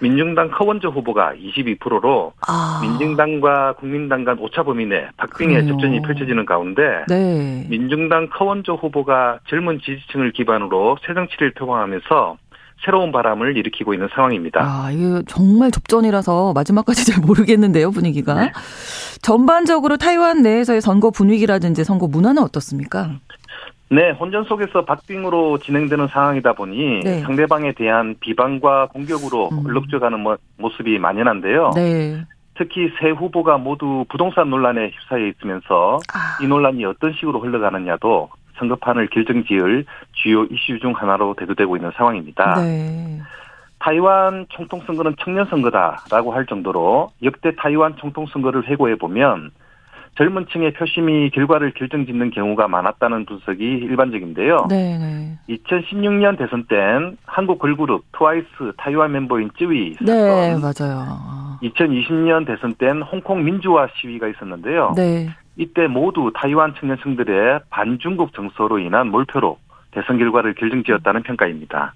민중당 0.00 0.50
커원저 0.50 0.88
후보가 0.88 1.34
22%로 1.34 2.32
아. 2.46 2.80
민중당과 2.82 3.74
국민당 3.74 4.24
간 4.24 4.38
오차 4.38 4.62
범위 4.62 4.86
내 4.86 5.08
박빙의 5.16 5.56
그래요. 5.56 5.68
접전이 5.72 6.00
펼쳐지는 6.02 6.46
가운데 6.46 7.04
네. 7.08 7.66
민중당 7.68 8.28
커원저 8.28 8.74
후보가 8.74 9.40
젊은 9.48 9.80
지지층을 9.80 10.32
기반으로 10.32 10.96
새 11.04 11.12
정치를 11.12 11.52
표방하면서 11.54 12.36
새로운 12.84 13.12
바람을 13.12 13.56
일으키고 13.56 13.94
있는 13.94 14.08
상황입니다. 14.14 14.60
아, 14.62 14.90
이게 14.90 15.22
정말 15.26 15.70
접전이라서 15.70 16.52
마지막까지 16.54 17.06
잘 17.10 17.24
모르겠는데요, 17.24 17.90
분위기가. 17.90 18.34
네. 18.34 18.52
전반적으로 19.22 19.96
타이완 19.96 20.42
내에서의 20.42 20.80
선거 20.80 21.10
분위기라든지 21.10 21.84
선거 21.84 22.06
문화는 22.06 22.42
어떻습니까? 22.42 23.12
네, 23.90 24.10
혼전 24.10 24.44
속에서 24.44 24.84
박빙으로 24.84 25.58
진행되는 25.58 26.08
상황이다 26.08 26.54
보니 26.54 27.00
네. 27.04 27.20
상대방에 27.20 27.72
대한 27.72 28.16
비방과 28.18 28.88
공격으로 28.88 29.50
음. 29.52 29.66
얼룩져가는 29.66 30.18
모습이 30.56 30.98
만연한데요. 30.98 31.72
네. 31.74 32.24
특히 32.56 32.90
세 33.00 33.10
후보가 33.10 33.58
모두 33.58 34.04
부동산 34.08 34.48
논란에 34.50 34.90
휩싸여 34.90 35.26
있으면서 35.26 35.98
아. 36.12 36.42
이 36.42 36.46
논란이 36.46 36.84
어떤 36.84 37.12
식으로 37.12 37.40
흘러가느냐도 37.40 38.30
선거판을 38.58 39.08
결정지을 39.08 39.84
주요 40.12 40.44
이슈 40.44 40.78
중 40.80 40.92
하나로 40.92 41.34
대두되고 41.38 41.76
있는 41.76 41.90
상황입니다. 41.96 42.54
네. 42.62 43.20
타이완 43.78 44.46
총통 44.48 44.80
선거는 44.86 45.14
청년 45.20 45.44
선거다라고 45.46 46.32
할 46.32 46.46
정도로 46.46 47.10
역대 47.22 47.54
타이완 47.56 47.96
총통 47.96 48.26
선거를 48.26 48.66
회고해 48.66 48.96
보면 48.96 49.50
젊은 50.16 50.46
층의 50.50 50.74
표심이 50.74 51.30
결과를 51.30 51.72
결정짓는 51.74 52.30
경우가 52.30 52.68
많았다는 52.68 53.26
분석이 53.26 53.62
일반적인데요. 53.62 54.66
네, 54.68 54.96
네. 54.96 55.38
2016년 55.48 56.38
대선 56.38 56.64
땐 56.66 57.16
한국 57.26 57.58
걸그룹 57.58 58.04
트와이스 58.12 58.46
타이완 58.78 59.12
멤버인 59.12 59.50
쯔위. 59.58 59.96
네, 60.00 60.56
맞아요. 60.56 61.58
2020년 61.62 62.46
대선 62.46 62.74
땐 62.74 63.02
홍콩 63.02 63.42
민주화 63.42 63.88
시위가 63.96 64.28
있었는데요. 64.28 64.92
네. 64.96 65.28
이때 65.56 65.86
모두 65.86 66.32
타이완 66.34 66.74
청년층들의 66.74 67.60
반중국 67.70 68.34
정서로 68.34 68.78
인한 68.78 69.08
몰표로 69.08 69.58
대선 69.92 70.18
결과를 70.18 70.54
결정지었다는 70.54 71.22
평가입니다. 71.22 71.94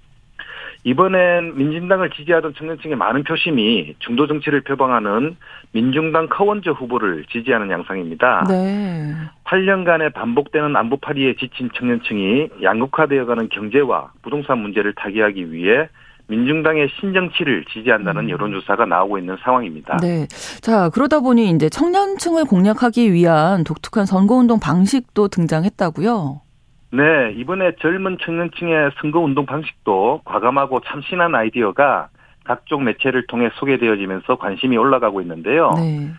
이번엔 0.85 1.57
민진당을 1.57 2.09
지지하던 2.11 2.53
청년층의 2.53 2.95
많은 2.95 3.23
표심이 3.23 3.95
중도 3.99 4.27
정치를 4.27 4.61
표방하는 4.61 5.35
민중당 5.73 6.29
커원저 6.29 6.71
후보를 6.71 7.25
지지하는 7.29 7.69
양상입니다. 7.69 8.45
네. 8.47 9.13
8년간의 9.43 10.13
반복되는 10.13 10.75
안보파리에 10.75 11.35
지친 11.35 11.69
청년층이 11.73 12.49
양극화되어가는 12.63 13.49
경제와 13.49 14.13
부동산 14.21 14.59
문제를 14.59 14.93
타개하기 14.93 15.51
위해 15.51 15.89
민중당의 16.29 16.89
신정치를 16.99 17.65
지지한다는 17.65 18.25
음. 18.25 18.29
여론조사가 18.29 18.85
나오고 18.85 19.17
있는 19.17 19.35
상황입니다. 19.43 19.97
네. 19.97 20.27
자, 20.61 20.89
그러다 20.89 21.19
보니 21.19 21.49
이제 21.49 21.69
청년층을 21.69 22.45
공략하기 22.45 23.11
위한 23.11 23.63
독특한 23.63 24.05
선거운동 24.05 24.59
방식도 24.59 25.27
등장했다고요? 25.27 26.41
네, 26.91 27.33
이번에 27.35 27.73
젊은 27.81 28.17
청년층의 28.23 28.91
선거운동 29.01 29.45
방식도 29.45 30.21
과감하고 30.25 30.81
참신한 30.85 31.35
아이디어가 31.35 32.09
각종 32.45 32.83
매체를 32.83 33.27
통해 33.27 33.49
소개되어지면서 33.55 34.37
관심이 34.37 34.77
올라가고 34.77 35.21
있는데요. 35.21 35.71
네. 35.75 36.11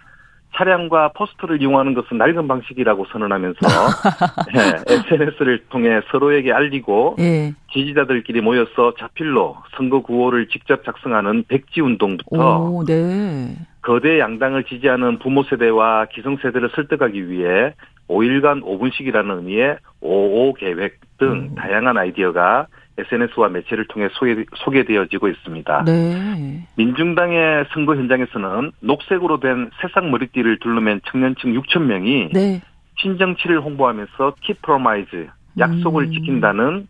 차량과 0.56 1.12
포스터를 1.12 1.60
이용하는 1.62 1.94
것은 1.94 2.18
낡은 2.18 2.48
방식이라고 2.48 3.06
선언하면서 3.12 3.58
네, 4.54 4.94
SNS를 4.94 5.64
통해 5.70 6.00
서로에게 6.10 6.52
알리고 6.52 7.16
예. 7.20 7.52
지지자들끼리 7.72 8.40
모여서 8.40 8.94
자필로 8.98 9.56
선거 9.76 10.02
구호를 10.02 10.48
직접 10.48 10.84
작성하는 10.84 11.44
백지 11.48 11.80
운동부터 11.80 12.58
오, 12.58 12.84
네. 12.84 13.56
거대 13.82 14.18
양당을 14.18 14.64
지지하는 14.64 15.18
부모 15.18 15.42
세대와 15.44 16.06
기성 16.12 16.36
세대를 16.36 16.70
설득하기 16.74 17.30
위해 17.30 17.74
5일간 18.08 18.62
5분씩이라는 18.62 19.36
의미의 19.36 19.78
55 20.00 20.54
계획 20.54 20.98
등 21.18 21.32
음. 21.32 21.54
다양한 21.54 21.96
아이디어가 21.96 22.66
SNS와 22.98 23.48
매체를 23.48 23.87
통해 23.88 24.09
소개, 24.12 24.44
소개 24.57 24.85
되어지고 24.85 25.29
있습니다. 25.29 25.85
네. 25.85 26.66
민중당의 26.76 27.66
선거 27.72 27.96
현장에서는 27.96 28.72
녹색으로 28.81 29.40
된 29.40 29.70
새싹 29.81 30.09
머리띠를 30.09 30.59
둘러맨 30.61 31.00
청년층 31.07 31.55
6천 31.55 31.83
명이 31.83 32.31
네. 32.33 32.61
신정치를 32.98 33.61
홍보하면서 33.61 34.35
keep 34.42 34.74
promise 34.74 35.28
약속을 35.59 36.05
음. 36.05 36.12
지킨다는 36.12 36.88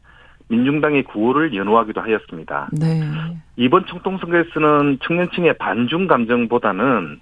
민중당의 0.48 1.04
구호를 1.04 1.54
연호하기도 1.54 2.00
하였습니다. 2.00 2.68
네. 2.72 3.00
이번 3.56 3.86
총통선거에서는 3.86 4.98
청년층의 5.02 5.58
반중 5.58 6.08
감정보다는 6.08 7.20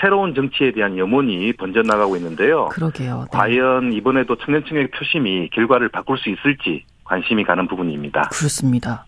새로운 0.00 0.34
정치에 0.34 0.70
대한 0.70 0.96
염원이 0.96 1.54
번져나가고 1.54 2.16
있는데요. 2.16 2.66
그러게요. 2.68 3.26
네. 3.32 3.36
과연 3.36 3.92
이번에도 3.92 4.36
청년층의 4.36 4.88
표심이 4.92 5.50
결과를 5.50 5.88
바꿀 5.88 6.18
수 6.18 6.30
있을지 6.30 6.84
관심이 7.08 7.42
가는 7.44 7.66
부분입니다. 7.66 8.28
그렇습니다. 8.30 9.06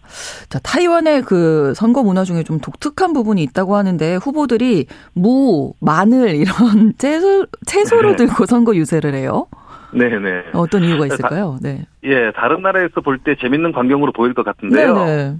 자, 0.49 0.59
타이완의 0.59 1.23
그 1.23 1.75
선거 1.75 2.03
문화 2.03 2.25
중에 2.25 2.43
좀 2.43 2.59
독특한 2.59 3.13
부분이 3.13 3.43
있다고 3.45 3.77
하는데 3.77 4.17
후보들이 4.17 4.87
무, 5.15 5.75
마늘 5.81 6.35
이런 6.35 6.95
채소, 6.99 7.47
채소로 7.67 8.11
네. 8.11 8.17
들고 8.17 8.47
선거 8.47 8.75
유세를 8.75 9.15
해요. 9.15 9.47
네네. 9.93 10.45
어떤 10.55 10.83
이유가 10.85 11.07
있을까요? 11.07 11.59
네. 11.63 11.85
예, 12.05 12.33
다른 12.37 12.63
나라에서 12.63 13.01
볼 13.03 13.19
때 13.23 13.35
재밌는 13.41 13.73
광경으로 13.73 14.13
보일 14.13 14.35
것 14.35 14.45
같은데요. 14.45 14.95
네네. 14.95 15.37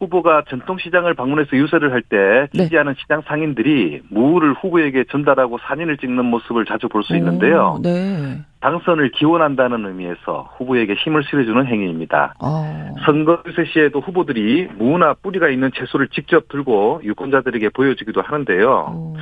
후보가 0.00 0.44
전통시장을 0.48 1.14
방문해서 1.14 1.56
유세를 1.56 1.92
할때 1.92 2.46
네. 2.54 2.62
지지하는 2.64 2.94
시장 3.00 3.20
상인들이 3.26 4.02
무를 4.10 4.54
후보에게 4.54 5.04
전달하고 5.10 5.58
사진을 5.68 5.98
찍는 5.98 6.24
모습을 6.24 6.64
자주 6.66 6.88
볼 6.88 7.02
수 7.02 7.16
있는데요. 7.16 7.74
오, 7.78 7.82
네. 7.82 8.40
당선을 8.60 9.12
기원한다는 9.12 9.86
의미에서 9.86 10.54
후보에게 10.56 10.94
힘을 10.94 11.22
실어주는 11.24 11.66
행위입니다. 11.66 12.34
어. 12.40 12.94
선거 13.04 13.40
유세 13.46 13.64
시에도 13.66 14.00
후보들이 14.00 14.68
무나 14.76 15.14
뿌리가 15.14 15.48
있는 15.48 15.70
채소를 15.74 16.08
직접 16.08 16.48
들고 16.48 17.02
유권자들에게 17.04 17.68
보여주기도 17.70 18.20
하는데요. 18.22 18.86
어. 18.88 19.14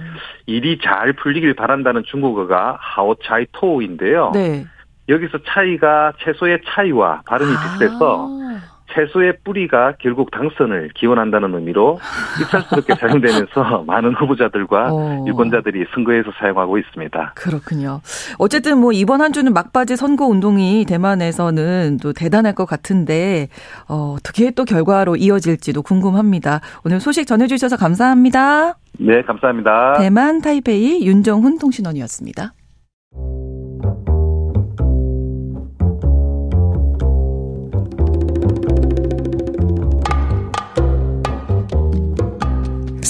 일이 0.47 0.79
잘 0.83 1.13
풀리길 1.13 1.55
바란다는 1.55 2.05
중국어가 2.07 2.79
하오차이 2.81 3.47
토우인데요. 3.53 4.31
네. 4.33 4.65
여기서 5.09 5.39
차이가 5.47 6.13
채소의 6.23 6.61
차이와 6.67 7.23
발음이 7.27 7.51
비슷해서 7.51 8.29
아. 8.29 8.76
채소의 8.97 9.39
뿌리가 9.45 9.95
결국 9.99 10.31
당선을 10.31 10.91
기원한다는 10.95 11.55
의미로 11.55 12.01
입찰스럽게 12.41 12.95
사용되면서 12.99 13.85
많은 13.87 14.15
후보자들과 14.15 14.89
어. 14.91 15.25
유권자들이 15.27 15.85
선거에서 15.95 16.31
사용하고 16.39 16.79
있습니다. 16.79 17.33
그렇군요. 17.37 18.01
어쨌든 18.39 18.79
뭐 18.79 18.93
이번 18.93 19.21
한 19.21 19.33
주는 19.33 19.53
막바지 19.53 19.97
선거 19.97 20.27
운동이 20.27 20.87
대만에서는 20.89 21.99
또 22.03 22.13
대단할 22.13 22.55
것 22.55 22.65
같은데 22.65 23.49
어, 23.89 24.17
어떻게 24.17 24.51
또 24.51 24.65
결과로 24.65 25.17
이어질지도 25.17 25.83
궁금합니다. 25.83 26.61
오늘 26.85 27.01
소식 27.01 27.27
전해주셔서 27.27 27.77
감사합니다. 27.77 28.79
네, 28.99 29.23
감사합니다. 29.23 29.99
대만 29.99 30.41
타이페이 30.41 31.07
윤정훈 31.07 31.59
통신원이었습니다. 31.59 32.53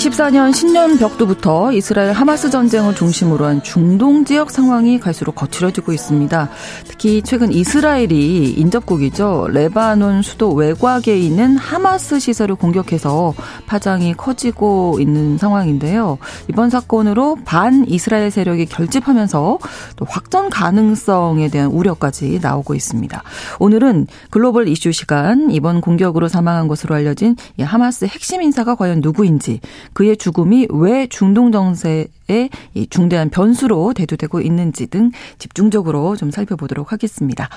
2024년 0.00 0.54
신년 0.54 0.96
벽두부터 0.96 1.72
이스라엘 1.72 2.12
하마스 2.12 2.48
전쟁을 2.48 2.94
중심으로 2.94 3.44
한 3.44 3.62
중동 3.62 4.24
지역 4.24 4.50
상황이 4.50 4.98
갈수록 4.98 5.34
거칠어지고 5.34 5.92
있습니다. 5.92 6.48
특히 6.84 7.20
최근 7.20 7.52
이스라엘이 7.52 8.52
인접국이죠. 8.52 9.48
레바논 9.50 10.22
수도 10.22 10.54
외곽에 10.54 11.18
있는 11.18 11.58
하마스 11.58 12.18
시설을 12.18 12.54
공격해서 12.54 13.34
파장이 13.66 14.14
커지고 14.14 14.96
있는 15.00 15.36
상황인데요. 15.36 16.16
이번 16.48 16.70
사건으로 16.70 17.36
반 17.44 17.84
이스라엘 17.86 18.30
세력이 18.30 18.66
결집하면서 18.66 19.58
또 19.96 20.06
확전 20.08 20.48
가능성에 20.48 21.48
대한 21.48 21.68
우려까지 21.70 22.38
나오고 22.40 22.74
있습니다. 22.74 23.22
오늘은 23.58 24.06
글로벌 24.30 24.66
이슈 24.68 24.92
시간 24.92 25.50
이번 25.50 25.82
공격으로 25.82 26.28
사망한 26.28 26.68
것으로 26.68 26.94
알려진 26.94 27.36
이 27.58 27.62
하마스 27.62 28.06
핵심 28.06 28.40
인사가 28.40 28.74
과연 28.74 29.00
누구인지 29.00 29.60
그의 29.92 30.16
죽음이 30.16 30.68
왜 30.70 31.06
중동 31.06 31.52
정세에 31.52 32.48
이 32.74 32.86
중대한 32.88 33.30
변수로 33.30 33.92
대두되고 33.94 34.40
있는지 34.40 34.86
등 34.86 35.10
집중적으로 35.38 36.16
좀 36.16 36.30
살펴보도록 36.30 36.92
하겠습니다. 36.92 37.48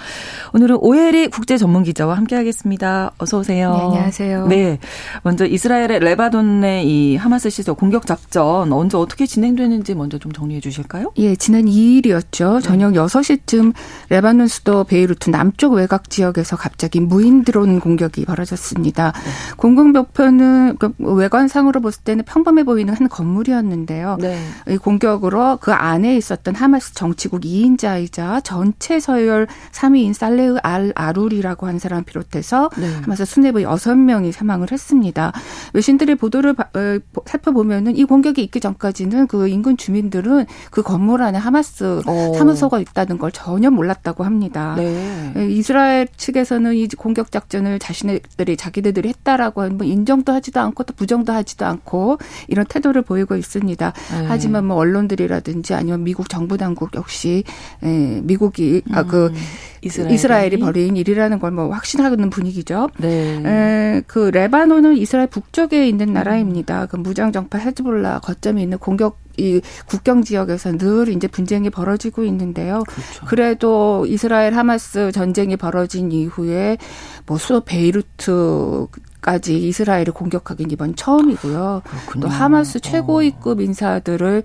오늘은 0.53 0.77
오혜리 0.81 1.27
국제 1.27 1.57
전문 1.57 1.83
기자와 1.83 2.17
함께하겠습니다. 2.17 3.11
어서 3.17 3.39
오세요. 3.39 3.73
네, 3.73 3.83
안녕하세요. 3.83 4.47
네, 4.47 4.79
먼저 5.23 5.45
이스라엘의 5.45 5.99
레바논의 5.99 6.87
이 6.87 7.15
하마스 7.15 7.49
시설 7.49 7.75
공격 7.75 8.05
작전 8.05 8.71
언제 8.73 8.97
어떻게 8.97 9.25
진행되는지 9.25 9.95
먼저 9.95 10.17
좀 10.17 10.31
정리해 10.31 10.59
주실까요? 10.59 11.11
예, 11.17 11.35
지난 11.35 11.65
2일이었죠. 11.65 12.61
저녁 12.63 12.93
6시쯤 12.93 13.73
레바논 14.09 14.47
수도 14.47 14.83
베이루트 14.83 15.29
남쪽 15.29 15.73
외곽 15.73 16.09
지역에서 16.09 16.55
갑자기 16.55 16.99
무인 16.99 17.43
드론 17.43 17.79
공격이 17.79 18.25
벌어졌습니다. 18.25 19.13
공공 19.57 19.93
벽편은 19.93 20.77
그 20.77 20.93
외관상으로 20.97 21.81
봤을 21.81 22.03
때는 22.03 22.22
평범해 22.23 22.63
보이는 22.63 22.93
한 22.93 23.07
건물이었는데요. 23.07 24.17
네. 24.19 24.37
이 24.69 24.77
공격으로 24.77 25.57
그 25.61 25.71
안에 25.71 26.15
있었던 26.17 26.55
하마스 26.55 26.93
정치국 26.93 27.41
2인자이자 27.41 28.43
전체 28.43 28.99
서열 28.99 29.47
3위인 29.71 30.13
살레흐 30.13 30.57
알 30.63 30.91
아룰이라고 30.95 31.67
한 31.67 31.79
사람 31.79 32.03
비롯해서 32.03 32.69
네. 32.77 32.93
하마스 33.01 33.25
수뇌부 33.25 33.59
6명이 33.59 34.31
사망을 34.31 34.71
했습니다. 34.71 35.31
외신들의 35.73 36.15
보도를 36.15 36.55
어, 36.59 37.21
살펴보면은 37.25 37.95
이 37.95 38.03
공격이 38.03 38.41
있기 38.43 38.59
전까지는 38.59 39.27
그 39.27 39.47
인근 39.47 39.77
주민들은 39.77 40.45
그 40.71 40.81
건물 40.81 41.21
안에 41.21 41.37
하마스 41.37 42.01
어. 42.05 42.33
사무소가 42.35 42.79
있다는 42.79 43.17
걸 43.17 43.31
전혀 43.31 43.69
몰랐다고 43.69 44.23
합니다. 44.23 44.75
네. 44.77 45.33
예, 45.35 45.49
이스라엘 45.49 46.07
측에서는 46.15 46.73
이 46.75 46.87
공격 46.87 47.31
작전을 47.31 47.79
자신들이 47.79 48.57
자기들이 48.57 49.09
했다라고 49.09 49.69
뭐 49.69 49.85
인정도 49.85 50.31
하지도 50.33 50.59
않고 50.59 50.83
또 50.83 50.93
부정도 50.93 51.33
하지도 51.33 51.65
않고 51.65 52.02
이런 52.49 52.65
태도를 52.65 53.03
보이고 53.03 53.35
있습니다. 53.35 53.93
네. 53.93 54.25
하지만 54.27 54.65
뭐 54.65 54.77
언론들이라든지 54.77 55.73
아니면 55.73 56.03
미국 56.03 56.27
정부 56.29 56.57
당국 56.57 56.93
역시 56.95 57.43
예, 57.83 58.19
미국이 58.23 58.81
아그 58.91 59.27
음. 59.27 59.35
이스라엘이, 59.81 60.13
이스라엘이 60.13 60.59
벌인 60.59 60.97
일이라는 60.97 61.39
걸 61.39 61.53
뭐 61.53 61.69
확신하는 61.69 62.29
분위기죠. 62.29 62.89
네. 62.97 63.41
에, 63.45 64.01
그 64.07 64.31
레바논은 64.33 64.97
이스라엘 64.97 65.27
북쪽에 65.27 65.87
있는 65.87 66.11
나라입니다. 66.13 66.87
그 66.87 66.95
무장 66.95 67.31
정파 67.31 67.59
헤즈볼라 67.59 68.19
거점이 68.19 68.61
있는 68.61 68.79
공격 68.79 69.21
이 69.37 69.61
국경 69.87 70.23
지역에서 70.23 70.77
늘 70.77 71.09
이제 71.09 71.27
분쟁이 71.27 71.69
벌어지고 71.69 72.23
있는데요. 72.23 72.83
그렇죠. 72.87 73.25
그래도 73.25 74.05
이스라엘 74.07 74.55
하마스 74.55 75.11
전쟁이 75.11 75.57
벌어진 75.57 76.11
이후에 76.11 76.77
뭐 77.25 77.37
수도 77.37 77.61
베이루트 77.61 78.87
까지 79.23 79.57
이스라엘을 79.57 80.11
공격하긴 80.13 80.69
이번 80.69 80.95
처음이고요. 80.95 81.81
그렇군요. 81.85 82.21
또 82.21 82.27
하마스 82.27 82.77
어. 82.77 82.81
최고위급 82.81 83.61
인사들을 83.61 84.43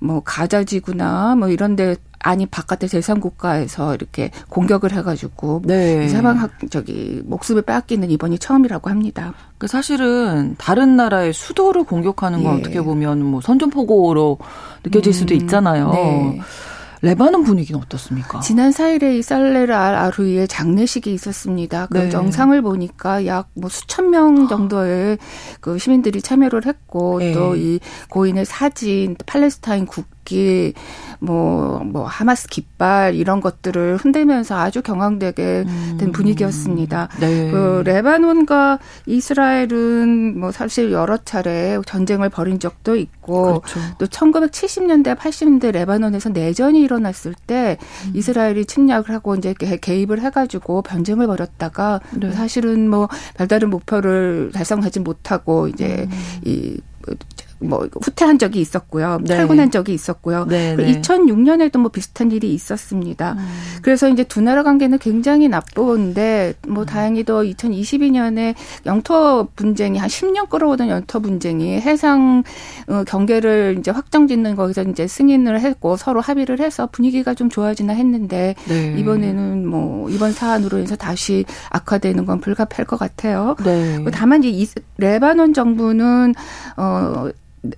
뭐 0.00 0.22
가자지구나 0.24 1.34
뭐 1.34 1.48
이런데 1.48 1.96
아니 2.20 2.46
바깥의 2.46 2.88
제3국가에서 2.88 3.94
이렇게 3.94 4.30
공격을 4.48 4.92
해가지고 4.92 5.62
네. 5.64 6.06
사방 6.08 6.48
저기 6.70 7.22
목숨을 7.24 7.62
빼앗기는 7.62 8.08
이번이 8.10 8.38
처음이라고 8.38 8.88
합니다. 8.88 9.34
그 9.58 9.66
사실은 9.66 10.54
다른 10.58 10.96
나라의 10.96 11.32
수도를 11.32 11.84
공격하는 11.84 12.44
건 12.44 12.54
예. 12.54 12.60
어떻게 12.60 12.80
보면 12.82 13.24
뭐 13.24 13.40
선전포고로 13.40 14.38
느껴질 14.84 15.12
수도 15.12 15.34
음, 15.34 15.40
있잖아요. 15.40 15.90
네. 15.90 16.40
레바논 17.02 17.44
분위기는 17.44 17.80
어떻습니까? 17.80 18.40
지난 18.40 18.70
4일에 18.70 19.18
이 19.18 19.22
살레르 19.22 19.72
알 19.72 19.94
아루이의 19.94 20.48
장례식이 20.48 21.12
있었습니다. 21.14 21.86
그 21.86 21.98
네. 21.98 22.12
영상을 22.12 22.60
보니까 22.62 23.26
약 23.26 23.50
뭐 23.54 23.68
수천 23.68 24.10
명 24.10 24.48
정도의 24.48 25.18
그 25.60 25.78
시민들이 25.78 26.20
참여를 26.22 26.66
했고 26.66 27.18
네. 27.18 27.32
또이 27.32 27.80
고인의 28.08 28.44
사진, 28.44 29.16
팔레스타인 29.26 29.86
국 29.86 30.06
기, 30.34 30.72
뭐, 31.18 31.80
뭐, 31.84 32.04
하마스 32.04 32.46
깃발 32.46 33.16
이런 33.16 33.40
것들을 33.40 33.96
흔들면서 33.96 34.56
아주 34.56 34.80
경황되게 34.80 35.64
된 35.98 36.12
분위기였습니다. 36.12 37.08
음. 37.16 37.20
네. 37.20 37.50
그 37.50 37.82
레바논과 37.84 38.78
이스라엘은 39.06 40.38
뭐 40.38 40.52
사실 40.52 40.92
여러 40.92 41.16
차례 41.16 41.78
전쟁을 41.84 42.28
벌인 42.28 42.60
적도 42.60 42.94
있고 42.96 43.60
그렇죠. 43.62 43.80
또 43.98 44.06
1970년대 44.06 45.16
80년대 45.16 45.72
레바논에서 45.72 46.28
내전이 46.30 46.80
일어났을 46.80 47.34
때 47.46 47.76
음. 48.06 48.12
이스라엘이 48.14 48.66
침략을 48.66 49.10
하고 49.10 49.34
이제 49.34 49.52
개- 49.58 49.76
개입을 49.78 50.20
해가지고 50.20 50.82
변쟁을 50.82 51.26
벌였다가 51.26 52.00
네. 52.12 52.30
사실은 52.30 52.88
뭐 52.88 53.08
별다른 53.36 53.70
목표를 53.70 54.52
달성하지 54.54 55.00
못하고 55.00 55.66
이제 55.66 56.06
음. 56.08 56.40
이 56.44 56.78
뭐 57.60 57.86
후퇴한 58.02 58.38
적이 58.38 58.60
있었고요. 58.60 59.20
네. 59.22 59.36
탈군한 59.36 59.70
적이 59.70 59.94
있었고요. 59.94 60.46
네, 60.46 60.74
그 60.76 60.82
네. 60.82 61.00
2006년에도 61.00 61.78
뭐 61.78 61.90
비슷한 61.90 62.32
일이 62.32 62.54
있었습니다. 62.54 63.32
음. 63.32 63.48
그래서 63.82 64.08
이제 64.08 64.24
두 64.24 64.40
나라 64.40 64.62
관계는 64.62 64.98
굉장히 64.98 65.48
나쁜데 65.48 66.54
음. 66.66 66.74
뭐 66.74 66.84
다행히도 66.86 67.42
2022년에 67.44 68.54
영토 68.86 69.48
분쟁이 69.54 69.98
한 69.98 70.08
10년 70.08 70.48
끌어오던 70.48 70.88
영토 70.88 71.20
분쟁이 71.20 71.80
해상 71.80 72.42
어, 72.88 73.04
경계를 73.04 73.76
이제 73.78 73.90
확정짓는 73.90 74.56
거기서 74.56 74.82
이제 74.84 75.06
승인을 75.06 75.60
했고 75.60 75.96
서로 75.96 76.20
합의를 76.20 76.60
해서 76.60 76.88
분위기가 76.90 77.34
좀 77.34 77.50
좋아지나 77.50 77.92
했는데 77.92 78.54
네. 78.68 78.94
이번에는 78.98 79.66
뭐 79.66 80.08
이번 80.08 80.32
사안으로 80.32 80.78
인해서 80.78 80.96
다시 80.96 81.44
악화되는 81.70 82.24
건 82.24 82.40
불가피할 82.40 82.86
것 82.86 82.98
같아요. 82.98 83.56
네. 83.62 84.02
다만 84.12 84.42
이제 84.42 84.48
이 84.48 84.66
레바논 84.96 85.52
정부는 85.52 86.34
어 86.76 87.28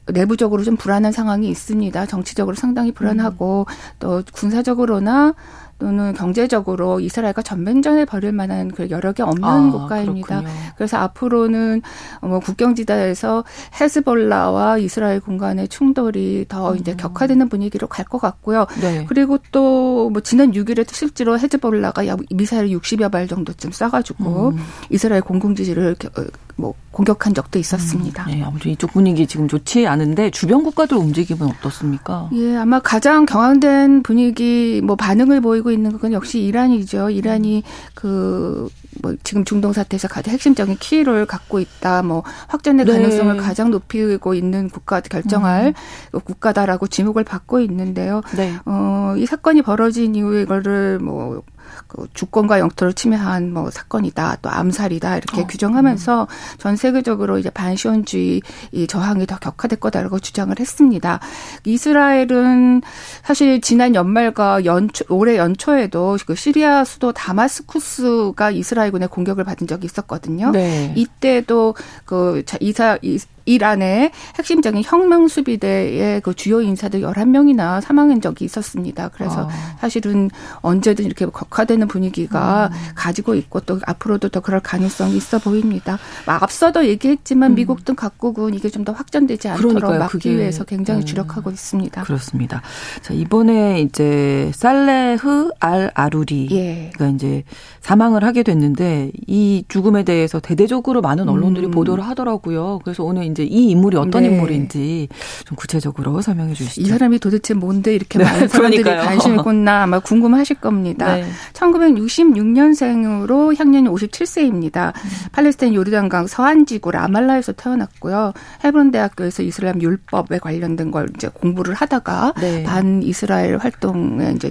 내부적으로 0.06 0.62
좀 0.62 0.76
불안한 0.76 1.12
상황이 1.12 1.48
있습니다. 1.48 2.06
정치적으로 2.06 2.54
상당히 2.54 2.92
불안하고 2.92 3.66
음. 3.68 3.74
또 3.98 4.22
군사적으로나 4.32 5.34
또는 5.82 6.12
경제적으로 6.14 7.00
이스라엘과 7.00 7.42
전면전을 7.42 8.06
벌일 8.06 8.30
만한 8.30 8.70
그 8.70 8.88
여력이 8.88 9.20
없는 9.22 9.44
아, 9.44 9.68
국가입니다. 9.72 10.38
그렇군요. 10.42 10.48
그래서 10.76 10.96
앞으로는 10.98 11.82
뭐 12.20 12.38
국경지대에서 12.38 13.42
헤즈볼라와 13.80 14.78
이스라엘 14.78 15.18
공간의 15.18 15.66
충돌이 15.66 16.44
더 16.48 16.76
이제 16.76 16.94
격화되는 16.94 17.48
분위기로 17.48 17.88
갈 17.88 18.02
것 18.04 18.18
같고요. 18.20 18.66
음. 18.76 18.80
네. 18.80 19.04
그리고 19.08 19.38
또 19.50 19.82
뭐 20.12 20.20
지난 20.20 20.52
6일에 20.52 20.84
실제로 20.92 21.38
헤즈볼라가 21.38 22.06
약 22.06 22.18
미사일 22.34 22.68
60여 22.76 23.10
발 23.10 23.26
정도쯤 23.28 23.70
쏴가지고 23.70 24.52
음. 24.52 24.58
이스라엘 24.90 25.20
공군지지를 25.22 25.94
겨- 25.98 26.08
어, 26.20 26.24
뭐 26.56 26.74
공격한 26.90 27.32
적도 27.32 27.58
있었습니다. 27.58 28.26
네, 28.26 28.42
아무튼 28.42 28.70
이쪽 28.72 28.92
분위기 28.92 29.26
지금 29.26 29.48
좋지 29.48 29.86
않은데 29.86 30.30
주변 30.30 30.62
국가들 30.64 30.98
움직임은 30.98 31.46
어떻습니까? 31.48 32.28
예, 32.34 32.56
아마 32.56 32.78
가장 32.80 33.24
경황된 33.24 34.02
분위기, 34.02 34.82
뭐 34.84 34.94
반응을 34.96 35.40
보이고 35.40 35.71
있는 35.72 35.98
건 35.98 36.12
역시 36.12 36.40
이란이죠. 36.40 37.10
이란이 37.10 37.62
그, 37.94 38.68
뭐 39.02 39.14
지금 39.24 39.44
중동 39.44 39.72
사태에서 39.72 40.08
가장 40.08 40.34
핵심적인 40.34 40.76
키를 40.78 41.26
갖고 41.26 41.60
있다. 41.60 42.02
뭐 42.02 42.22
확전의 42.48 42.86
네. 42.86 42.92
가능성을 42.92 43.36
가장 43.38 43.70
높이고 43.70 44.34
있는 44.34 44.68
국가 44.68 45.00
결정할 45.00 45.74
국가다라고 46.12 46.86
지목을 46.86 47.24
받고 47.24 47.60
있는데요. 47.60 48.22
네. 48.36 48.54
어, 48.66 49.14
이 49.16 49.26
사건이 49.26 49.62
벌어진 49.62 50.14
이후에 50.14 50.42
이거를 50.42 50.98
뭐, 50.98 51.42
그 51.88 52.06
주권과 52.14 52.58
영토를 52.58 52.92
침해한 52.94 53.52
뭐 53.52 53.70
사건이다, 53.70 54.36
또 54.42 54.50
암살이다 54.50 55.16
이렇게 55.18 55.42
어, 55.42 55.46
규정하면서 55.46 56.28
전 56.58 56.76
세계적으로 56.76 57.38
이제 57.38 57.50
반시온주의 57.50 58.40
이 58.72 58.86
저항이 58.86 59.26
더 59.26 59.38
격화될 59.38 59.78
거다라고 59.80 60.18
주장을 60.18 60.54
했습니다. 60.58 61.20
이스라엘은 61.64 62.82
사실 63.22 63.60
지난 63.60 63.94
연말과 63.94 64.64
연초, 64.64 65.04
올해 65.08 65.36
연초에도 65.36 66.16
그 66.26 66.34
시리아 66.34 66.84
수도 66.84 67.12
다마스쿠스가 67.12 68.50
이스라엘군의 68.50 69.08
공격을 69.08 69.44
받은 69.44 69.66
적이 69.66 69.86
있었거든요. 69.86 70.50
네. 70.50 70.92
이때도 70.96 71.74
그 72.04 72.42
자- 72.46 72.58
이사 72.60 72.98
이- 73.02 73.18
이란의 73.46 74.10
핵심적인 74.36 74.82
혁명 74.84 75.28
수비대의 75.28 76.20
그 76.20 76.34
주요 76.34 76.60
인사들 76.60 77.00
11명이나 77.00 77.80
사망한 77.80 78.20
적이 78.20 78.44
있었습니다. 78.44 79.08
그래서 79.08 79.48
아. 79.48 79.76
사실은 79.80 80.30
언제든 80.60 81.04
이렇게 81.04 81.24
격화되는 81.24 81.88
분위기가 81.88 82.68
음. 82.70 82.76
가지고 82.94 83.34
있고 83.34 83.60
또 83.60 83.80
앞으로도 83.84 84.28
더 84.28 84.40
그럴 84.40 84.60
가능성이 84.60 85.16
있어 85.16 85.38
보입니다. 85.38 85.98
뭐 86.26 86.34
앞서도 86.34 86.86
얘기했지만 86.86 87.54
미국 87.54 87.84
등 87.84 87.94
각국은 87.96 88.52
이게 88.54 88.68
좀 88.68 88.82
더 88.84 88.92
확전되지 88.92 89.48
않도록 89.48 89.72
음. 89.72 89.74
그러니까요. 89.76 89.98
막기 90.00 90.12
그게. 90.12 90.36
위해서 90.36 90.64
굉장히 90.64 91.00
네. 91.00 91.06
주력하고 91.06 91.50
있습니다. 91.50 92.02
그렇습니다. 92.02 92.62
자, 93.00 93.14
이번에 93.14 93.80
이제 93.80 94.50
살레흐 94.54 95.50
알 95.60 95.90
아루리가 95.94 96.54
예. 96.54 96.90
이제 97.14 97.44
사망을 97.80 98.24
하게 98.24 98.42
됐는데 98.42 99.10
이 99.26 99.64
죽음에 99.68 100.04
대해서 100.04 100.40
대대적으로 100.40 101.00
많은 101.00 101.28
언론들이 101.28 101.66
음. 101.66 101.70
보도를 101.70 102.04
하더라고요. 102.06 102.80
그래서 102.84 103.04
오늘 103.04 103.24
이제 103.32 103.44
이 103.44 103.70
인물이 103.70 103.96
어떤 103.96 104.22
네. 104.22 104.28
인물인지 104.28 105.08
좀 105.44 105.56
구체적으로 105.56 106.20
설명해 106.22 106.54
주시죠. 106.54 106.80
이 106.80 106.84
사람이 106.86 107.18
도대체 107.18 107.54
뭔데 107.54 107.94
이렇게 107.94 108.18
네, 108.18 108.24
많은 108.24 108.48
사람들이 108.48 108.82
그러니까요. 108.82 109.08
관심이 109.08 109.36
있구나 109.36 109.82
아마 109.82 109.98
궁금하실 109.98 110.56
겁니다. 110.60 111.16
네. 111.16 111.24
1966년생으로 111.54 113.58
향년이 113.58 113.88
57세입니다. 113.88 114.92
팔레스타인 115.32 115.74
요르단강 115.74 116.26
서안지구 116.26 116.90
라말라에서 116.92 117.52
태어났고요. 117.52 118.32
헤브론 118.64 118.90
대학교에서 118.90 119.42
이슬람 119.42 119.80
율법에 119.82 120.38
관련된 120.38 120.90
걸 120.90 121.08
이제 121.16 121.28
공부를 121.32 121.74
하다가 121.74 122.34
네. 122.40 122.62
반 122.62 123.02
이스라엘 123.02 123.56
활동에 123.56 124.32
이제 124.36 124.50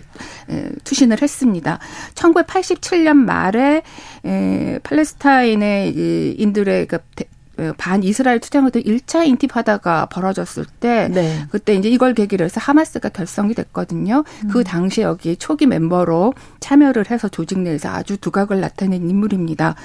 에, 0.50 0.70
투신을 0.84 1.22
했습니다. 1.22 1.80
1987년 2.16 3.16
말에 3.16 3.84
에, 4.26 4.80
팔레스타인의 4.84 5.94
이 5.96 6.36
인들의 6.38 6.88
그 6.88 6.98
대- 7.16 7.26
반 7.78 8.04
이스라엘 8.04 8.40
투쟁하던 8.40 8.84
1차 8.84 9.28
인티파다가 9.28 10.08
벌어졌을 10.08 10.66
때 10.80 11.08
네. 11.10 11.46
그때 11.52 11.74
이제 11.76 11.90
이걸 11.90 12.14
계기로 12.14 12.46
해서 12.46 12.60
하마스가 12.60 13.10
결성이 13.10 13.54
됐거든요. 13.54 14.24
그 14.24 14.46
음. 14.46 14.62
그 14.62 14.64
당시 14.64 15.02
여기 15.02 15.36
초기 15.36 15.66
멤버로 15.66 16.34
참여를 16.60 17.10
해서 17.10 17.28
조직 17.28 17.60
내에서 17.60 17.90
아주 17.90 18.16
두각을 18.18 18.62
나타낸 18.62 19.10
인물입니다. 19.10 19.76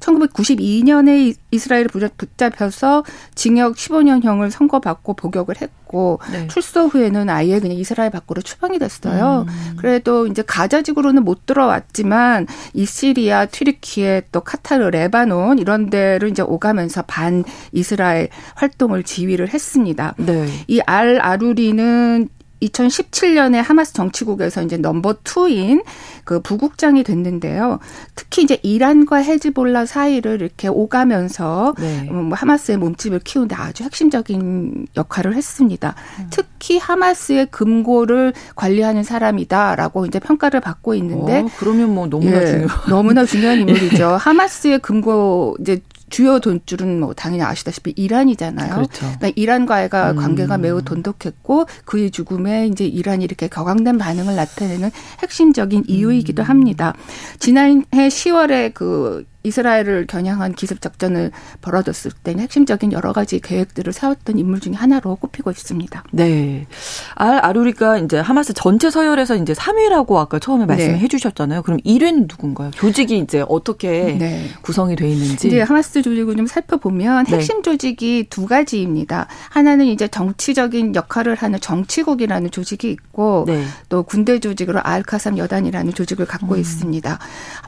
1992년에 0.00 1.34
이스라엘을 1.50 1.88
붙잡혀서 2.16 3.04
징역 3.34 3.76
15년형을 3.76 4.50
선고받고 4.50 5.14
복역을 5.14 5.60
했고 5.60 6.20
네. 6.32 6.46
출소 6.48 6.86
후에는 6.86 7.28
아예 7.28 7.60
그냥 7.60 7.76
이스라엘 7.76 8.10
밖으로 8.10 8.42
추방이 8.42 8.78
됐어요. 8.78 9.46
음. 9.48 9.76
그래도 9.76 10.26
이제 10.26 10.42
가자지구로는 10.42 11.24
못 11.24 11.46
들어왔지만 11.46 12.46
이 12.74 12.86
시리아, 12.86 13.46
튀르키예, 13.46 14.22
또 14.32 14.40
카타르, 14.40 14.90
레바논 14.90 15.58
이런 15.58 15.90
데를 15.90 16.30
이제 16.30 16.42
오가면서 16.42 17.02
반 17.02 17.44
이스라엘 17.72 18.28
활동을 18.54 19.02
지휘를 19.02 19.48
했습니다. 19.48 20.14
네. 20.18 20.46
이 20.68 20.85
알 20.85 21.20
아루리는 21.20 22.28
2017년에 22.62 23.56
하마스 23.62 23.92
정치국에서 23.92 24.62
이제 24.62 24.76
number 24.76 25.16
two인 25.24 25.82
그 26.24 26.40
부국장이 26.40 27.02
됐는데요. 27.02 27.78
특히 28.14 28.42
이제 28.42 28.58
이란과 28.62 29.18
헤즈볼라 29.18 29.86
사이를 29.86 30.40
이렇게 30.40 30.68
오가면서 30.68 31.74
네. 31.78 32.02
뭐 32.10 32.34
하마스의 32.34 32.78
몸집을 32.78 33.20
키우는데 33.20 33.54
아주 33.54 33.84
핵심적인 33.84 34.86
역할을 34.96 35.34
했습니다. 35.34 35.94
음. 36.18 36.26
특히 36.30 36.78
하마스의 36.78 37.46
금고를 37.46 38.32
관리하는 38.54 39.02
사람이다라고 39.02 40.06
이제 40.06 40.18
평가를 40.18 40.60
받고 40.60 40.94
있는데. 40.94 41.40
어, 41.40 41.48
그러면 41.58 41.94
뭐 41.94 42.06
너무나 42.06 42.42
예, 42.42 42.46
중요. 42.46 42.66
너무나 42.88 43.24
중요한 43.26 43.58
인물이죠. 43.60 44.08
하마스의 44.08 44.78
금고 44.80 45.56
이제 45.60 45.80
주요 46.10 46.40
돈줄은 46.40 47.00
뭐 47.00 47.14
당연히 47.14 47.42
아시다시피 47.42 47.94
이란이잖아요. 47.96 48.74
그렇죠. 48.74 49.06
그러니까 49.06 49.30
이란과의 49.34 49.88
음. 49.92 50.16
관계가 50.16 50.58
매우 50.58 50.82
돈독했고 50.82 51.66
그의 51.84 52.10
죽음에 52.10 52.66
이제 52.66 52.84
이란이 52.84 53.24
이렇게 53.24 53.48
격앙된 53.48 53.96
반응을 53.98 54.36
나타내는 54.36 54.90
핵심적인 55.22 55.84
이유이기도 55.86 56.42
음. 56.42 56.48
합니다. 56.48 56.94
지난해 57.38 57.84
10월에 57.92 58.74
그 58.74 59.24
이스라엘을 59.42 60.06
겨냥한 60.06 60.54
기습 60.54 60.80
작전을 60.80 61.30
벌어졌을 61.62 62.10
때는 62.10 62.42
핵심적인 62.42 62.92
여러 62.92 63.12
가지 63.12 63.40
계획들을 63.40 63.92
세웠던 63.92 64.38
인물 64.38 64.60
중에 64.60 64.74
하나로 64.74 65.16
꼽히고 65.16 65.50
있습니다. 65.50 66.04
네. 66.12 66.66
알 67.14 67.44
아루리가 67.44 67.98
이제 67.98 68.18
하마스 68.18 68.52
전체 68.52 68.90
서열에서 68.90 69.36
이제 69.36 69.52
3위라고 69.52 70.16
아까 70.16 70.38
처음에 70.38 70.66
말씀해 70.66 70.98
네. 71.00 71.08
주셨잖아요. 71.08 71.62
그럼 71.62 71.78
1위는 71.80 72.28
누군가요? 72.28 72.70
조직이 72.72 73.18
이제 73.18 73.44
어떻게 73.48 74.16
네. 74.18 74.48
구성이 74.62 74.96
돼 74.96 75.08
있는지. 75.08 75.48
이제 75.48 75.62
하마스 75.62 76.02
조직을 76.02 76.36
좀 76.36 76.46
살펴보면 76.46 77.24
네. 77.24 77.36
핵심 77.36 77.56
네. 77.56 77.62
조직이 77.62 78.26
두 78.28 78.46
가지입니다. 78.46 79.26
하나는 79.48 79.86
이제 79.86 80.06
정치적인 80.08 80.94
역할을 80.94 81.34
하는 81.36 81.58
정치국이라는 81.60 82.50
조직이 82.50 82.90
있고 82.90 83.44
네. 83.46 83.64
또 83.88 84.02
군대 84.02 84.38
조직으로 84.38 84.80
알카삼 84.82 85.38
여단이라는 85.38 85.94
조직을 85.94 86.26
갖고 86.26 86.54
음. 86.54 86.60
있습니다. 86.60 87.18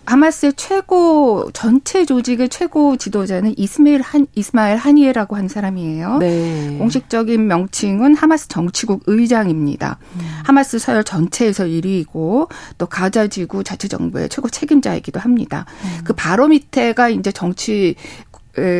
하마스의 0.05 0.53
최고 0.57 1.51
전체 1.63 2.05
조직의 2.05 2.49
최고 2.49 2.97
지도자는 2.97 3.55
이스마일 3.57 4.03
한 4.03 4.27
이스마일 4.35 4.77
하니에라고 4.79 5.37
한 5.37 5.47
사람이에요. 5.47 6.19
네. 6.19 6.77
공식적인 6.77 7.47
명칭은 7.47 8.17
하마스 8.17 8.49
정치국 8.49 9.05
의장입니다. 9.07 9.97
음. 10.17 10.21
하마스 10.43 10.81
서열 10.81 11.05
전체에서 11.05 11.67
1위이고 11.67 12.51
또 12.79 12.87
가자 12.87 13.29
지구 13.29 13.63
자치 13.63 13.89
정부의 13.89 14.29
최고 14.29 14.49
책임자이기도 14.49 15.21
합니다. 15.21 15.65
음. 15.85 16.01
그 16.03 16.15
바로 16.15 16.49
밑에가 16.49 17.11
이제 17.11 17.31
정치 17.31 17.95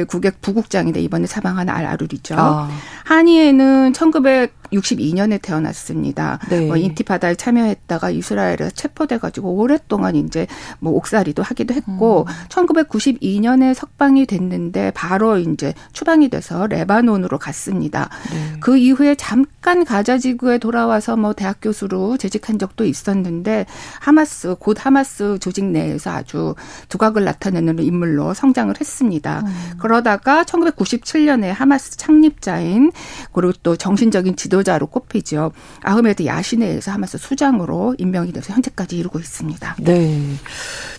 국의 0.09 0.33
부국장인데 0.41 1.01
이번에 1.03 1.29
사망한 1.29 1.69
알아루리죠. 1.69 2.35
아. 2.37 2.69
한이에는 3.05 3.93
1900 3.93 4.62
62년에 4.73 5.41
태어났습니다. 5.43 6.39
네. 6.49 6.67
뭐 6.67 6.77
인티파다에 6.77 7.35
참여했다가 7.35 8.11
이스라엘에 8.11 8.71
체포돼 8.75 9.19
가지고 9.19 9.55
오랫동안 9.55 10.17
이제 10.17 10.47
뭐 10.81 10.93
옥살이도 10.95 11.43
하기도 11.43 11.75
했고 11.75 12.27
음. 12.29 12.33
1992년에 12.49 13.75
석방이 13.75 14.27
됐는데 14.27 14.93
바로 14.95 15.39
이제 15.39 15.75
추방이 15.93 16.29
돼서 16.29 16.67
레바논으로 16.67 17.39
갔습니다. 17.39 18.09
네. 18.31 18.57
그 18.61 18.77
이후에 18.77 19.15
잠깐 19.15 19.85
가자 19.85 20.19
지구에 20.19 20.59
돌아와서 20.59 21.17
뭐 21.17 21.33
대학 21.33 21.59
교수로 21.61 22.17
재직한 22.17 22.59
적도 22.59 22.85
있었는데 22.85 23.67
하마스 24.01 24.57
곧 24.59 24.85
하마스 24.85 25.39
조직 25.41 25.65
내에서 25.65 26.11
아주 26.11 26.55
두각을 26.89 27.25
나타내는 27.25 27.79
인물로 27.81 28.35
성장을 28.35 28.75
했습니다. 28.81 29.43
음. 29.45 29.79
그러다가 29.79 30.45
1997년에 30.45 31.53
하마스 31.53 31.97
창립자인 31.97 32.93
그리고 33.33 33.53
또 33.63 33.77
정신적인 33.77 34.37
지도 34.37 34.62
지도자로 34.63 34.87
꼽히죠. 34.87 35.53
아흐메드 35.83 36.25
야시네에서 36.25 36.93
하마스 36.93 37.19
수장으로 37.19 37.95
임명이 37.99 38.33
돼서 38.33 38.55
현재까지 38.55 38.97
이루고 38.97 39.19
있습니다. 39.19 39.77
네. 39.81 40.21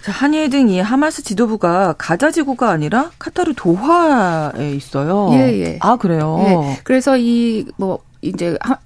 자, 0.04 0.12
한예 0.12 0.50
등이 0.50 0.80
하마스 0.80 1.24
지도부가 1.24 1.96
가자 1.98 2.32
지구가 2.32 2.70
아니라 2.70 3.12
카타르 3.18 3.54
도하에 3.56 4.74
있어요. 4.76 5.30
예, 5.34 5.60
예. 5.62 5.80
아, 5.82 5.96
그래요. 5.96 6.38
예. 6.46 6.80
그래서 6.84 7.18
이뭐 7.18 8.00
이제 8.22 8.58
하, 8.62 8.78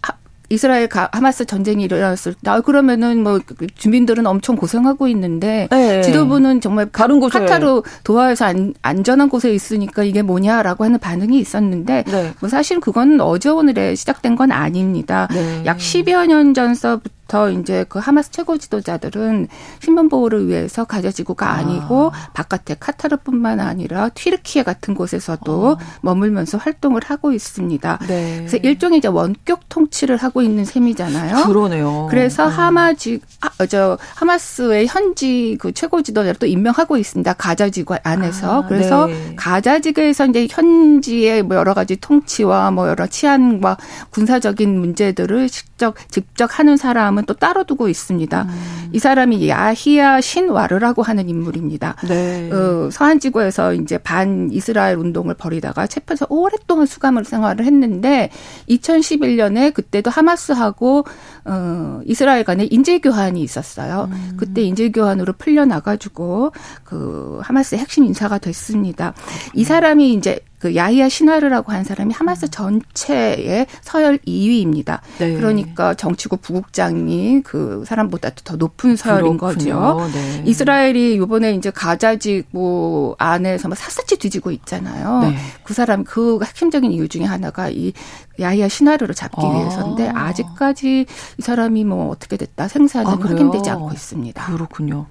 이스라엘 0.49 0.87
하마스 1.11 1.45
전쟁이 1.45 1.83
일어났을 1.83 2.33
때 2.33 2.49
아, 2.49 2.61
그러면은 2.61 3.21
뭐 3.23 3.39
주민들은 3.75 4.25
엄청 4.25 4.55
고생하고 4.55 5.07
있는데 5.09 5.67
네. 5.69 6.01
지도부는 6.01 6.61
정말 6.61 6.89
다른 6.89 7.19
곳에 7.19 7.39
카타르 7.39 7.81
도하에서 8.03 8.45
안, 8.45 8.73
안전한 8.81 9.29
곳에 9.29 9.53
있으니까 9.53 10.03
이게 10.03 10.21
뭐냐라고 10.21 10.85
하는 10.85 10.99
반응이 10.99 11.37
있었는데 11.39 12.03
네. 12.03 12.33
뭐 12.39 12.49
사실 12.49 12.79
그건 12.79 13.19
어제 13.19 13.49
오늘에 13.49 13.95
시작된 13.95 14.35
건 14.35 14.51
아닙니다. 14.51 15.27
네. 15.33 15.63
약 15.65 15.77
10여 15.77 16.27
년 16.27 16.53
전서부터 16.53 17.16
더 17.27 17.49
이제 17.49 17.85
그 17.89 17.99
하마스 17.99 18.31
최고 18.31 18.57
지도자들은 18.57 19.47
신변 19.79 20.09
보호를 20.09 20.47
위해서 20.47 20.85
가자 20.85 21.11
지구가 21.11 21.49
아니고 21.49 22.11
아. 22.13 22.29
바깥에 22.33 22.75
카타르뿐만 22.79 23.59
아니라 23.59 24.09
튀르키예 24.09 24.63
같은 24.63 24.93
곳에서도 24.95 25.67
어. 25.67 25.77
머물면서 26.01 26.57
활동을 26.57 27.01
하고 27.05 27.33
있습니다. 27.33 27.99
네. 28.07 28.35
그래서 28.37 28.57
일종의 28.57 28.99
이제 28.99 29.07
원격 29.07 29.69
통치를 29.69 30.17
하고 30.17 30.41
있는 30.41 30.65
셈이잖아요. 30.65 31.45
그러네요. 31.45 32.07
그래서 32.09 32.45
음. 32.45 32.51
하마지 32.51 33.19
아, 33.41 33.65
저 33.65 33.97
하마스의 34.15 34.87
현지 34.87 35.57
그 35.59 35.71
최고 35.71 36.01
지도자를 36.01 36.35
또 36.39 36.45
임명하고 36.45 36.97
있습니다. 36.97 37.33
가자 37.33 37.69
지구 37.69 37.95
안에서. 38.03 38.63
아, 38.63 38.67
그래서 38.67 39.07
네. 39.07 39.33
가자 39.35 39.79
지구에서 39.79 40.27
이제 40.27 40.47
현지의 40.49 41.43
뭐 41.43 41.57
여러 41.57 41.73
가지 41.73 41.95
통치와 41.97 42.71
뭐 42.71 42.87
여러 42.87 43.07
치안과 43.07 43.77
군사적인 44.09 44.79
문제들을 44.79 45.49
직접 45.49 45.95
직접 46.09 46.49
하는 46.57 46.77
사람 46.77 47.16
사람은 47.17 47.25
또 47.25 47.33
따로 47.33 47.63
두고 47.63 47.89
있습니다. 47.89 48.43
음. 48.43 48.89
이 48.93 48.99
사람이 48.99 49.49
야히야 49.49 50.21
신와르라고 50.21 51.01
하는 51.01 51.27
인물입니다. 51.27 51.95
네. 52.07 52.51
어, 52.51 52.89
서한 52.91 53.19
지구에서 53.19 53.73
이제 53.73 53.97
반 53.97 54.49
이스라엘 54.51 54.97
운동을 54.97 55.33
벌이다가 55.33 55.87
체포해서 55.87 56.27
오랫동안 56.29 56.85
수감을 56.85 57.25
생활을 57.25 57.65
했는데 57.65 58.29
2011년에 58.69 59.73
그때도 59.73 60.11
하마스하고 60.11 61.05
어, 61.45 62.01
이스라엘 62.05 62.43
간에 62.43 62.67
인재 62.69 62.99
교환이 62.99 63.41
있었어요. 63.41 64.09
음. 64.11 64.33
그때 64.37 64.61
인재 64.61 64.89
교환으로 64.91 65.33
풀려 65.33 65.65
나가지고 65.65 66.51
그 66.83 67.39
하마스의 67.41 67.81
핵심 67.81 68.05
인사가 68.05 68.37
됐습니다. 68.37 69.13
이 69.53 69.63
사람이 69.63 70.13
이제 70.13 70.39
그 70.59 70.75
야히야 70.75 71.07
신화르라고 71.07 71.71
한 71.71 71.83
사람이 71.83 72.13
하마스 72.13 72.49
전체의 72.49 73.67
서열 73.81 74.17
2위입니다. 74.19 74.99
네. 75.19 75.35
그러니까 75.35 75.93
정치국 75.93 76.41
부국장이 76.41 77.41
그 77.43 77.83
사람보다 77.85 78.31
더 78.43 78.55
높은 78.55 78.95
서열인 78.95 79.37
그렇군요. 79.37 79.97
거죠. 79.97 80.09
네. 80.13 80.43
이스라엘이 80.45 81.13
이번에 81.15 81.53
이제 81.53 81.69
가자지구 81.69 83.15
안에서 83.19 83.67
막 83.67 83.77
샅샅이 83.77 84.17
뒤지고 84.17 84.51
있잖아요. 84.51 85.19
네. 85.29 85.37
그 85.63 85.73
사람 85.73 86.03
그 86.03 86.39
핵심적인 86.43 86.91
이유 86.91 87.07
중에 87.07 87.23
하나가 87.25 87.69
이 87.69 87.93
야히야 88.39 88.67
신화르를 88.67 89.15
잡기 89.15 89.37
아. 89.39 89.49
위해서인데 89.51 90.09
아직까지 90.09 91.05
이 91.37 91.41
사람이 91.41 91.83
뭐 91.85 92.09
어떻게 92.09 92.37
됐다 92.37 92.67
생사는 92.67 93.07
아, 93.07 93.17
확인되지 93.19 93.69
않고 93.69 93.91
있습니다. 93.93 94.45
그렇군요. 94.45 95.07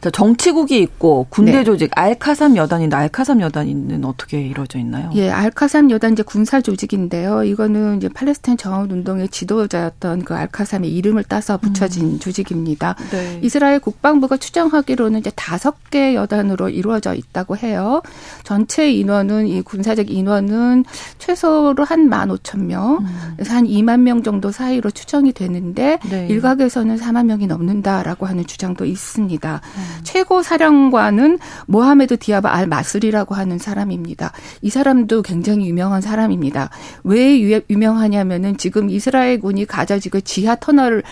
자, 0.00 0.10
정치국이 0.10 0.78
있고 0.78 1.26
군대 1.30 1.52
네. 1.52 1.64
조직 1.64 1.90
알카삼 1.94 2.56
여단인데 2.56 2.96
알카삼 2.96 3.40
여단은 3.40 4.04
어떻게 4.04 4.40
이루어져 4.40 4.78
있나요? 4.78 4.89
예, 5.14 5.30
알카삼 5.30 5.90
여단 5.90 6.12
이제 6.12 6.22
군사 6.22 6.60
조직인데요. 6.60 7.44
이거는 7.44 7.96
이제 7.96 8.08
팔레스타인 8.08 8.56
정원 8.58 8.90
운동의 8.90 9.28
지도자였던 9.28 10.24
그 10.24 10.34
알카삼의 10.34 10.92
이름을 10.92 11.24
따서 11.24 11.56
붙여진 11.56 12.14
음. 12.14 12.18
조직입니다. 12.18 12.96
네. 13.10 13.40
이스라엘 13.42 13.78
국방부가 13.78 14.36
추정하기로는 14.36 15.20
이제 15.20 15.30
다섯 15.36 15.76
개 15.90 16.14
여단으로 16.14 16.68
이루어져 16.68 17.14
있다고 17.14 17.56
해요. 17.56 18.02
전체 18.44 18.90
인원은 18.92 19.46
이 19.46 19.62
군사적 19.62 20.10
인원은 20.10 20.84
최소로 21.18 21.84
한 21.84 22.10
만 22.10 22.30
오천 22.30 22.66
명, 22.66 22.98
음. 22.98 23.36
한 23.46 23.64
2만 23.66 24.00
명 24.00 24.22
정도 24.22 24.50
사이로 24.50 24.90
추정이 24.90 25.32
되는데 25.32 25.98
네. 26.10 26.26
일각에서는 26.28 26.96
4만 26.96 27.26
명이 27.26 27.46
넘는다라고 27.46 28.26
하는 28.26 28.44
주장도 28.46 28.84
있습니다. 28.84 29.60
음. 29.62 30.00
최고 30.02 30.42
사령관은 30.42 31.38
모하메드 31.66 32.18
디아브 32.18 32.52
알 32.52 32.66
마스리라고 32.66 33.34
하는 33.36 33.58
사람입니다. 33.58 34.32
이 34.60 34.70
사람 34.70 34.79
도 35.06 35.22
굉장히 35.22 35.68
유명한 35.68 36.00
사람입니다. 36.00 36.70
왜 37.04 37.62
유명하냐면은 37.68 38.56
지금 38.56 38.90
이스라엘 38.90 39.38
군이 39.40 39.66
가자 39.66 39.98
지구 39.98 40.20
지하 40.22 40.56
터널을 40.56 41.02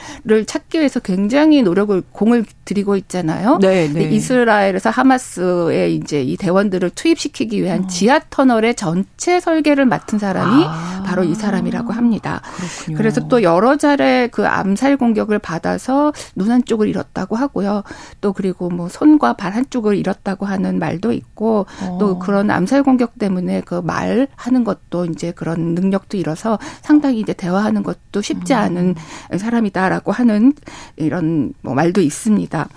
찾기 0.46 0.78
위해서 0.78 1.00
굉장히 1.00 1.62
노력을 1.62 2.02
공을 2.12 2.44
들이고 2.64 2.96
있잖아요. 2.96 3.58
네, 3.60 3.88
네. 3.88 4.10
이스라엘에서 4.10 4.90
하마스의 4.90 5.94
이제 5.94 6.22
이 6.22 6.36
대원들을 6.36 6.90
투입시키기 6.90 7.62
위한 7.62 7.84
어. 7.84 7.86
지하 7.86 8.20
터널의 8.30 8.74
전체 8.74 9.40
설계를 9.40 9.86
맡은 9.86 10.18
사람이 10.18 10.64
아. 10.66 11.02
바로 11.06 11.24
이 11.24 11.34
사람이라고 11.34 11.92
합니다. 11.92 12.42
그렇군요. 12.56 12.96
그래서 12.98 13.28
또 13.28 13.42
여러 13.42 13.76
차례 13.76 14.28
그 14.30 14.46
암살 14.46 14.96
공격을 14.98 15.38
받아서 15.38 16.12
눈 16.34 16.50
한쪽을 16.50 16.88
잃었다고 16.88 17.36
하고요. 17.36 17.84
또 18.20 18.32
그리고 18.32 18.68
뭐 18.68 18.88
손과 18.88 19.34
발 19.34 19.54
한쪽을 19.54 19.96
잃었다고 19.96 20.46
하는 20.46 20.78
말도 20.78 21.12
있고 21.12 21.66
어. 21.82 21.98
또 21.98 22.18
그런 22.18 22.50
암살 22.50 22.82
공격 22.82 23.18
때문에 23.18 23.57
그 23.64 23.74
말하는 23.74 24.64
것도 24.64 25.06
이제 25.06 25.32
그런 25.32 25.74
능력도 25.74 26.16
잃어서 26.16 26.58
상당히 26.82 27.20
이제 27.20 27.32
대화하는 27.32 27.82
것도 27.82 28.20
쉽지 28.20 28.54
음. 28.54 28.58
않은 28.58 28.94
음. 29.32 29.38
사람이다라고 29.38 30.12
하는 30.12 30.52
이런 30.96 31.52
뭐 31.62 31.74
말도 31.74 32.00
있습니다. 32.00 32.68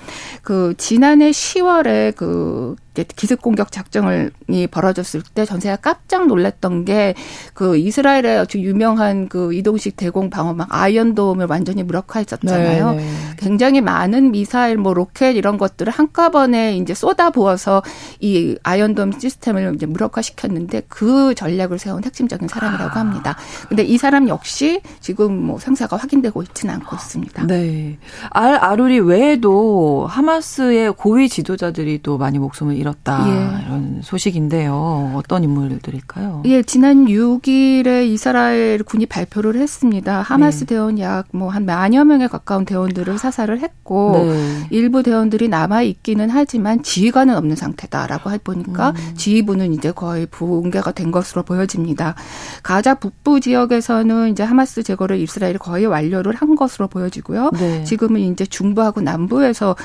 그 0.42 0.74
지난해 0.78 1.32
10월에 1.32 2.16
그 2.16 2.76
기습 2.94 3.42
공격 3.42 3.72
작전이 3.72 4.68
벌어졌을 4.70 5.22
때 5.34 5.46
전세가 5.46 5.78
깜짝 5.78 6.28
놀랐던 6.28 6.86
게 6.86 7.16
그 7.54 7.78
이스라엘의 7.78 8.40
아주 8.40 8.60
유명한 8.60 9.28
그 9.28 9.54
이동식 9.54 9.96
대공 9.96 10.30
방어막 10.30 10.70
아이언돔을 10.72 11.48
완전히 11.50 11.84
무력화했었잖아요. 11.84 12.92
네네. 12.92 13.04
네. 13.04 13.12
굉장히 13.38 13.82
많은 13.82 14.32
미사일 14.32 14.78
뭐 14.78 14.94
로켓 14.94 15.36
이런 15.36 15.58
것들을 15.58 15.92
한꺼번에 15.92 16.78
이제 16.78 16.94
쏟아 16.94 17.30
부어서 17.30 17.84
이 18.20 18.58
아이언돔 18.64 19.14
시스템을 19.20 19.74
이제 19.76 19.86
무력화시켰는데 19.86 20.84
그 20.88 21.36
전략을 21.36 21.80
세운 21.80 22.04
핵심적인 22.04 22.48
사람이라고 22.48 22.98
아. 22.98 23.00
합니다. 23.00 23.38
근데 23.68 23.84
이 23.84 23.98
사람 23.98 24.28
역시 24.28 24.82
지금 25.00 25.46
뭐 25.46 25.60
상사가 25.60 25.98
확인되고 25.98 26.42
있지는 26.44 26.76
않고 26.76 26.96
있습니다. 26.96 27.48
네. 27.48 27.98
알 28.32 28.56
아루리 28.56 29.00
외에도 29.00 30.08
하마스의 30.10 30.94
고위 30.94 31.30
지도자들이 31.30 32.02
또 32.04 32.18
많이 32.18 32.40
목숨을 32.40 32.76
잃었다 32.82 33.26
예. 33.28 33.66
이런 33.66 34.02
소식인데요. 34.04 35.14
어떤 35.16 35.44
인물들일까요? 35.44 36.44
예, 36.46 36.64
지난 36.64 37.06
6일에 37.06 38.08
이스라엘 38.08 38.84
군이 38.84 39.06
발표를 39.06 39.56
했습니다. 39.62 40.22
하마스 40.22 40.66
네. 40.66 40.76
대원 40.76 41.00
약 41.00 41.28
뭐 41.34 41.52
한 41.52 41.66
만여 41.66 42.06
명에 42.06 42.28
가까운 42.28 42.66
대원들을 42.66 43.18
사살을 43.18 43.60
했고 43.60 44.14
네. 44.14 44.68
일부 44.72 45.04
대원들이 45.04 45.50
남아 45.50 45.82
있기는 45.84 46.30
하지만 46.30 46.82
지휘관은 46.82 47.36
없는 47.36 47.56
상태다라고 47.56 48.32
해 48.32 48.38
보니까 48.38 48.92
음. 48.92 49.14
지휘부는 49.16 49.74
이제 49.74 49.92
거의 49.92 50.26
붕괴가 50.26 50.92
된 50.94 51.12
것으로 51.12 51.44
보여집니다. 51.44 52.16
가자 52.64 52.96
북부 52.96 53.40
지역에서는 53.42 54.30
이제 54.32 54.44
하마스 54.44 54.82
제거를 54.84 55.20
이스라엘이 55.20 55.58
거의 55.58 55.86
완료를 55.86 56.34
한 56.36 56.56
것으로 56.56 56.88
보여지고요. 56.88 57.52
네. 57.60 57.84
지금은 57.84 58.22
이제 58.22 58.46
중부하고 58.46 59.02
남부에서 59.02 59.76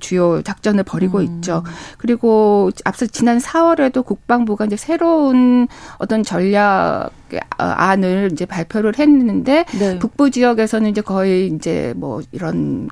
주요 0.00 0.42
작전을 0.42 0.84
벌이고 0.84 1.18
음. 1.18 1.24
있죠. 1.24 1.62
그리고 1.98 2.45
앞서 2.84 3.06
지난 3.06 3.38
4월에도 3.38 4.04
국방부가 4.04 4.64
이제 4.64 4.76
새로운 4.76 5.68
어떤 5.98 6.22
전략 6.22 7.10
안을 7.58 8.30
이제 8.32 8.46
발표를 8.46 8.98
했는데 8.98 9.64
네. 9.78 9.98
북부 9.98 10.30
지역에서는 10.30 10.90
이제 10.90 11.00
거의 11.00 11.48
이제 11.48 11.94
뭐 11.96 12.22
이런 12.32 12.88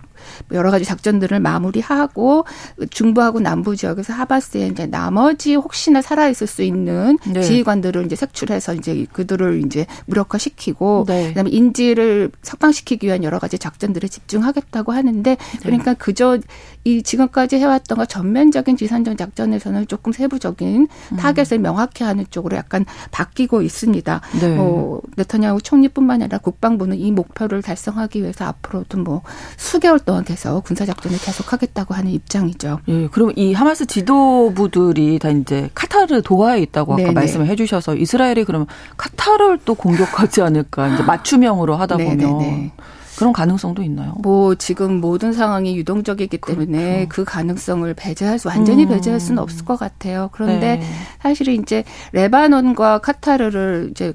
여러 0.53 0.70
가지 0.70 0.85
작전들을 0.85 1.39
마무리하고 1.41 2.45
중부하고 2.91 3.41
남부 3.41 3.76
지역에서 3.76 4.12
하바스에 4.12 4.68
이제 4.68 4.87
나머지 4.87 5.55
혹시나 5.55 6.03
살아 6.03 6.28
있을 6.28 6.47
수 6.47 6.62
있는 6.62 7.18
네. 7.26 7.43
지휘관들을 7.43 8.05
이제 8.07 8.16
색출해서 8.16 8.74
이제 8.74 9.07
그들을 9.12 9.62
이제 9.64 9.87
무력화시키고 10.07 11.05
네. 11.07 11.28
그다음에 11.28 11.51
인지를 11.51 12.30
석방시키기 12.43 13.07
위한 13.07 13.22
여러 13.24 13.39
가지 13.39 13.59
작전들에 13.59 14.09
집중하겠다고 14.09 14.93
하는데 14.93 15.37
네. 15.37 15.59
그러니까 15.62 15.95
그저 15.95 16.39
이 16.85 17.03
지금까지 17.03 17.57
해왔던 17.57 17.99
것 17.99 18.09
전면적인 18.09 18.76
지상전 18.76 19.16
작전에서는 19.16 19.87
조금 19.87 20.12
세부적인 20.12 20.89
음. 21.12 21.16
타겟을 21.16 21.59
명확히 21.59 22.05
하는 22.05 22.26
쪽으로 22.30 22.57
약간 22.57 22.85
바뀌고 23.11 23.62
있습니다. 23.62 24.20
네. 24.41 24.55
뭐 24.57 25.01
네타냐후 25.16 25.61
총리뿐만 25.62 26.22
아니라 26.22 26.39
국방부는 26.39 26.99
이 26.99 27.12
목표를 27.12 27.62
달성하기 27.62 28.22
위해서 28.22 28.45
앞으로도 28.47 28.99
뭐 28.99 29.22
수개월 29.57 29.99
동안 30.01 30.25
계속 30.25 30.64
군사 30.64 30.85
작전을 30.85 31.18
계속하겠다고 31.18 31.95
하는 31.95 32.11
입장이죠. 32.11 32.81
예, 32.89 33.09
그럼 33.09 33.33
이 33.37 33.53
하마스 33.53 33.87
지도부들이 33.87 35.18
다 35.18 35.31
이제 35.31 35.70
카타르 35.75 36.22
도하에 36.22 36.61
있다고 36.62 36.95
아까 36.95 37.03
네네. 37.03 37.14
말씀을 37.14 37.47
해주셔서 37.47 37.97
이스라엘이 37.97 38.45
그러면 38.45 38.66
카타르를 38.97 39.61
또 39.64 39.75
공격하지 39.75 40.43
않을까 40.43 40.89
이제 40.95 41.03
맞춤형으로 41.03 41.77
하다 41.77 41.97
보면. 41.97 42.16
네네네. 42.16 42.72
그런 43.17 43.33
가능성도 43.33 43.83
있나요? 43.83 44.15
뭐 44.19 44.55
지금 44.55 45.01
모든 45.01 45.33
상황이 45.33 45.77
유동적이기 45.77 46.39
때문에 46.39 47.07
그렇죠. 47.07 47.09
그 47.09 47.25
가능성을 47.25 47.93
배제할 47.95 48.39
수 48.39 48.49
완전히 48.49 48.85
음. 48.85 48.89
배제할 48.89 49.21
수는 49.21 49.43
없을 49.43 49.65
것 49.65 49.77
같아요. 49.77 50.31
그런데 50.33 50.77
네. 50.77 50.83
사실은 51.21 51.55
이제 51.55 51.85
레바논과 52.12 52.99
카타르를 52.99 53.89
이제 53.91 54.15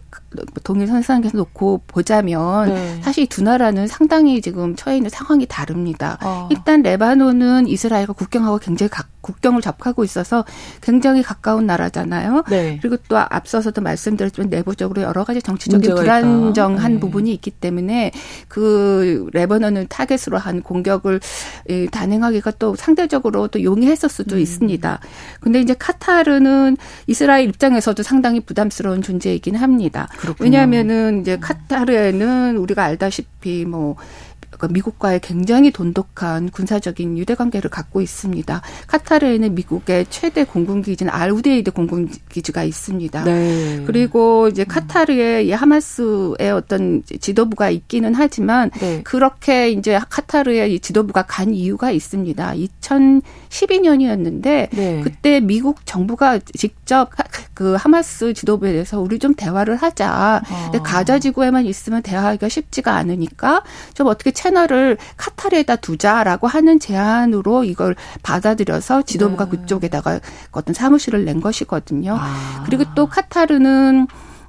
동일 0.64 0.88
선상에서 0.88 1.38
놓고 1.38 1.82
보자면 1.88 2.70
네. 2.70 3.02
사실 3.02 3.28
두 3.28 3.44
나라는 3.44 3.88
상당히 3.88 4.42
지금 4.42 4.76
처해 4.76 4.98
있는 4.98 5.10
상황이 5.10 5.46
다릅니다. 5.46 6.18
어. 6.24 6.48
일단 6.52 6.82
레바논은 6.82 7.68
이스라엘과 7.68 8.14
국경하고 8.14 8.60
굉장히 8.60 8.90
가, 8.90 9.04
국경을 9.22 9.62
접하고 9.62 10.04
있어서 10.04 10.46
굉장히 10.82 11.22
가까운 11.22 11.66
나라잖아요. 11.66 12.44
네. 12.50 12.80
그리고 12.82 12.98
또 13.08 13.18
앞서서도 13.18 13.82
말씀드렸지만 13.82 14.50
내부적으로 14.50 15.02
여러 15.02 15.24
가지 15.24 15.42
정치적인 15.42 15.96
불안정한 15.96 16.94
네. 16.94 17.00
부분이 17.00 17.34
있기 17.34 17.52
때문에 17.52 18.12
그 18.48 19.30
레바논을 19.34 19.88
타겟으로 19.88 20.38
한 20.38 20.62
공격을 20.62 21.20
단행하기가 21.92 22.52
또 22.60 22.76
상대적으로 22.76 23.48
또 23.48 23.62
용이했을 23.64 24.10
수도 24.10 24.36
음. 24.36 24.42
있습니다. 24.42 25.00
근데 25.42 25.60
이제 25.60 25.74
카타르는 25.74 26.78
이스라엘 27.08 27.48
입장에서도 27.50 28.02
상당히 28.04 28.40
부담스러운 28.40 29.02
존재이긴 29.02 29.56
합니다. 29.56 30.08
그렇군요. 30.18 30.46
왜냐하면은 30.46 31.22
이제 31.22 31.38
카타르에는 31.38 32.58
우리가 32.58 32.84
알다시피 32.84 33.66
뭐 33.66 33.96
그러니까 34.60 34.74
미국과의 34.74 35.22
굉장히 35.22 35.72
돈독한 35.72 36.50
군사적인 36.50 37.18
유대 37.18 37.34
관계를 37.34 37.70
갖고 37.70 38.02
있습니다. 38.02 38.62
카타르에는 38.88 39.56
미국의 39.56 40.06
최대 40.10 40.44
공군기지는 40.44 41.12
알우데이드 41.12 41.72
공군기지가 41.72 42.64
있습니다. 42.64 43.24
네. 43.24 43.84
그리고 43.88 44.50
이제 44.50 44.66
카타르에 44.66 45.44
이 45.44 45.52
하마스의 45.52 46.52
어떤 46.52 47.02
지도부가 47.22 47.70
있기는 47.70 48.14
하지만 48.14 48.70
네. 48.80 49.02
그렇게 49.04 49.72
이제 49.72 49.98
카타르에 50.10 50.68
이 50.68 50.80
지도부가 50.80 51.24
간 51.24 51.54
이유가 51.54 51.90
있습니다. 51.92 52.54
2012년이었는데 53.50 54.70
네. 54.72 55.02
그때 55.04 55.40
미국 55.40 55.86
정부가 55.86 56.40
직접 56.40 57.10
그 57.54 57.76
하마스 57.76 58.34
지도부에 58.34 58.72
대해서 58.72 59.00
우리 59.00 59.20
좀 59.20 59.34
대화를 59.34 59.76
하자. 59.76 60.42
근데 60.66 60.80
아. 60.80 60.84
가자 60.84 61.20
지구에만 61.20 61.66
있으면 61.66 62.02
대화하기가 62.02 62.50
쉽지가 62.50 62.96
않으니까 62.96 63.64
좀 63.94 64.08
어떻게 64.08 64.32
채 64.32 64.50
채널을 64.50 64.98
카타르에다 65.18 65.78
두자라고 65.78 66.48
하는 66.48 66.80
제안으로 66.80 67.64
이걸 67.64 67.96
받아들여서 68.24 69.04
지도부가 69.04 69.46
네. 69.46 69.52
그쪽에다가 69.52 70.20
어떤 70.52 70.74
사무실을 70.74 71.26
낸 71.26 71.40
것이거든요. 71.40 72.18
아. 72.20 72.64
그리고 72.66 72.84
또 72.96 73.08
카타르는 73.08 74.08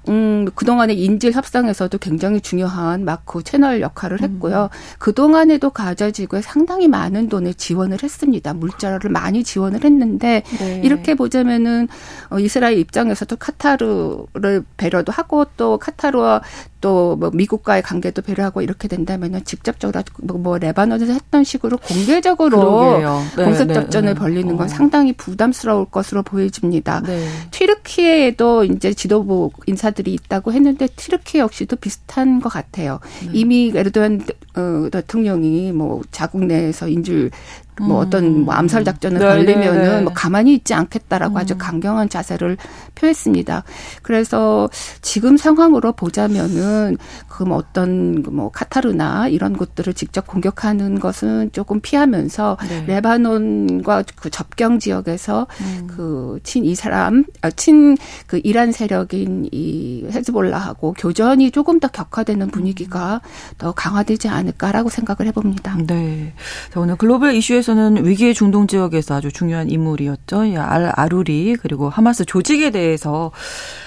음, 0.08 0.46
그동안의 0.54 0.98
인질 0.98 1.32
협상에서도 1.32 1.96
굉장히 1.98 2.40
중요한 2.40 3.04
마크 3.04 3.42
채널 3.42 3.80
역할을 3.80 4.22
했고요. 4.22 4.70
음. 4.72 4.96
그동안에도 4.98 5.70
가자지구에 5.70 6.40
상당히 6.42 6.88
많은 6.88 7.28
돈을 7.28 7.54
지원을 7.54 8.02
했습니다. 8.02 8.54
물자를 8.54 9.10
많이 9.10 9.44
지원을 9.44 9.84
했는데 9.84 10.42
네. 10.58 10.80
이렇게 10.82 11.14
보자면은 11.14 11.88
어, 12.30 12.38
이스라엘 12.38 12.78
입장에서도 12.78 13.36
카타르를 13.36 14.64
배려도 14.76 15.12
하고 15.12 15.44
또 15.56 15.78
카타르와 15.78 16.42
또 16.80 17.10
뭐 17.20 17.30
미국과의 17.32 17.82
관계도 17.82 18.22
배려하고 18.22 18.62
이렇게 18.62 18.88
된다면은 18.88 19.44
직접적으로 19.44 20.02
뭐, 20.22 20.38
뭐 20.38 20.58
레바논에서 20.58 21.12
했던 21.12 21.44
식으로 21.44 21.76
공개적으로 21.76 22.98
네, 23.36 23.44
공습 23.44 23.66
네, 23.66 23.74
작전을 23.74 24.14
네, 24.14 24.18
벌리는 24.18 24.56
건 24.56 24.64
어. 24.64 24.68
상당히 24.68 25.12
부담스러울 25.12 25.86
것으로 25.86 26.22
보여집니다. 26.22 27.02
네. 27.02 27.26
튀르키예에도 27.50 28.64
이제 28.64 28.94
지도부 28.94 29.50
인사들이 29.66 30.14
있다고 30.14 30.52
했는데 30.52 30.86
튀르키 30.86 31.38
역시도 31.38 31.76
비슷한 31.76 32.40
것 32.40 32.48
같아요. 32.48 33.00
네. 33.22 33.30
이미 33.34 33.72
에르도안 33.74 34.22
어, 34.56 34.88
대통령이 34.90 35.72
뭐 35.72 36.00
자국 36.10 36.44
내에서 36.44 36.88
인질 36.88 37.30
뭐 37.78 38.00
음. 38.00 38.06
어떤 38.06 38.44
뭐 38.44 38.54
암살 38.54 38.84
작전을 38.84 39.18
네, 39.46 39.54
네, 39.54 39.70
네. 39.70 40.00
뭐 40.02 40.12
가만히 40.12 40.54
있지 40.54 40.74
않겠다라고 40.74 41.34
음. 41.34 41.36
아주 41.38 41.56
강경한 41.56 42.08
자세를 42.08 42.56
표했습니다. 42.94 43.64
그래서 44.02 44.68
지금 45.02 45.36
상황으로 45.36 45.92
보자면은 45.92 46.96
그뭐 47.40 47.56
어떤 47.56 48.22
그뭐 48.22 48.50
카타르나 48.50 49.28
이런 49.28 49.56
곳들을 49.56 49.94
직접 49.94 50.26
공격하는 50.26 51.00
것은 51.00 51.52
조금 51.52 51.80
피하면서 51.80 52.58
네. 52.68 52.84
레바논과 52.86 54.04
그 54.16 54.28
접경 54.28 54.78
지역에서 54.78 55.46
음. 55.62 55.86
그친 55.86 56.66
이 56.66 56.74
사람 56.74 57.24
아, 57.40 57.50
친그 57.50 58.42
이란 58.44 58.72
세력인 58.72 59.48
이 59.52 60.06
헤즈볼라하고 60.10 60.92
교전이 60.98 61.50
조금 61.50 61.80
더 61.80 61.88
격화되는 61.88 62.48
분위기가 62.48 63.22
더 63.56 63.72
강화되지 63.72 64.28
않을까라고 64.28 64.90
생각을 64.90 65.26
해봅니다. 65.28 65.78
네. 65.86 66.34
자, 66.70 66.80
오늘 66.80 66.96
글로벌 66.96 67.34
이슈에서는 67.34 68.04
위기의 68.04 68.34
중동 68.34 68.66
지역에서 68.66 69.14
아주 69.14 69.32
중요한 69.32 69.70
인물이었죠. 69.70 70.40
알 70.58 70.92
아루리 70.94 71.56
그리고 71.56 71.88
하마스 71.88 72.26
조직에 72.26 72.70
대해서 72.70 73.32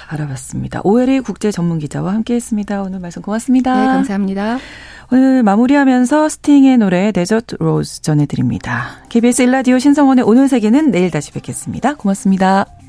알아봤습니다. 0.07 0.81
오애리 0.84 1.19
국제 1.19 1.51
전문 1.51 1.79
기자와 1.79 2.13
함께했습니다. 2.13 2.81
오늘 2.81 2.99
말씀 2.99 3.21
고맙습니다. 3.21 3.79
네, 3.79 3.85
감사합니다. 3.87 4.57
오늘 5.11 5.43
마무리하면서 5.43 6.29
스팅의 6.29 6.77
노래 6.77 7.11
Desert 7.11 7.57
Rose 7.59 8.01
전해드립니다. 8.01 8.97
KBS 9.09 9.43
일라디오 9.43 9.79
신성원의 9.79 10.23
오늘 10.25 10.47
세계는 10.47 10.91
내일 10.91 11.11
다시 11.11 11.31
뵙겠습니다. 11.31 11.95
고맙습니다. 11.95 12.82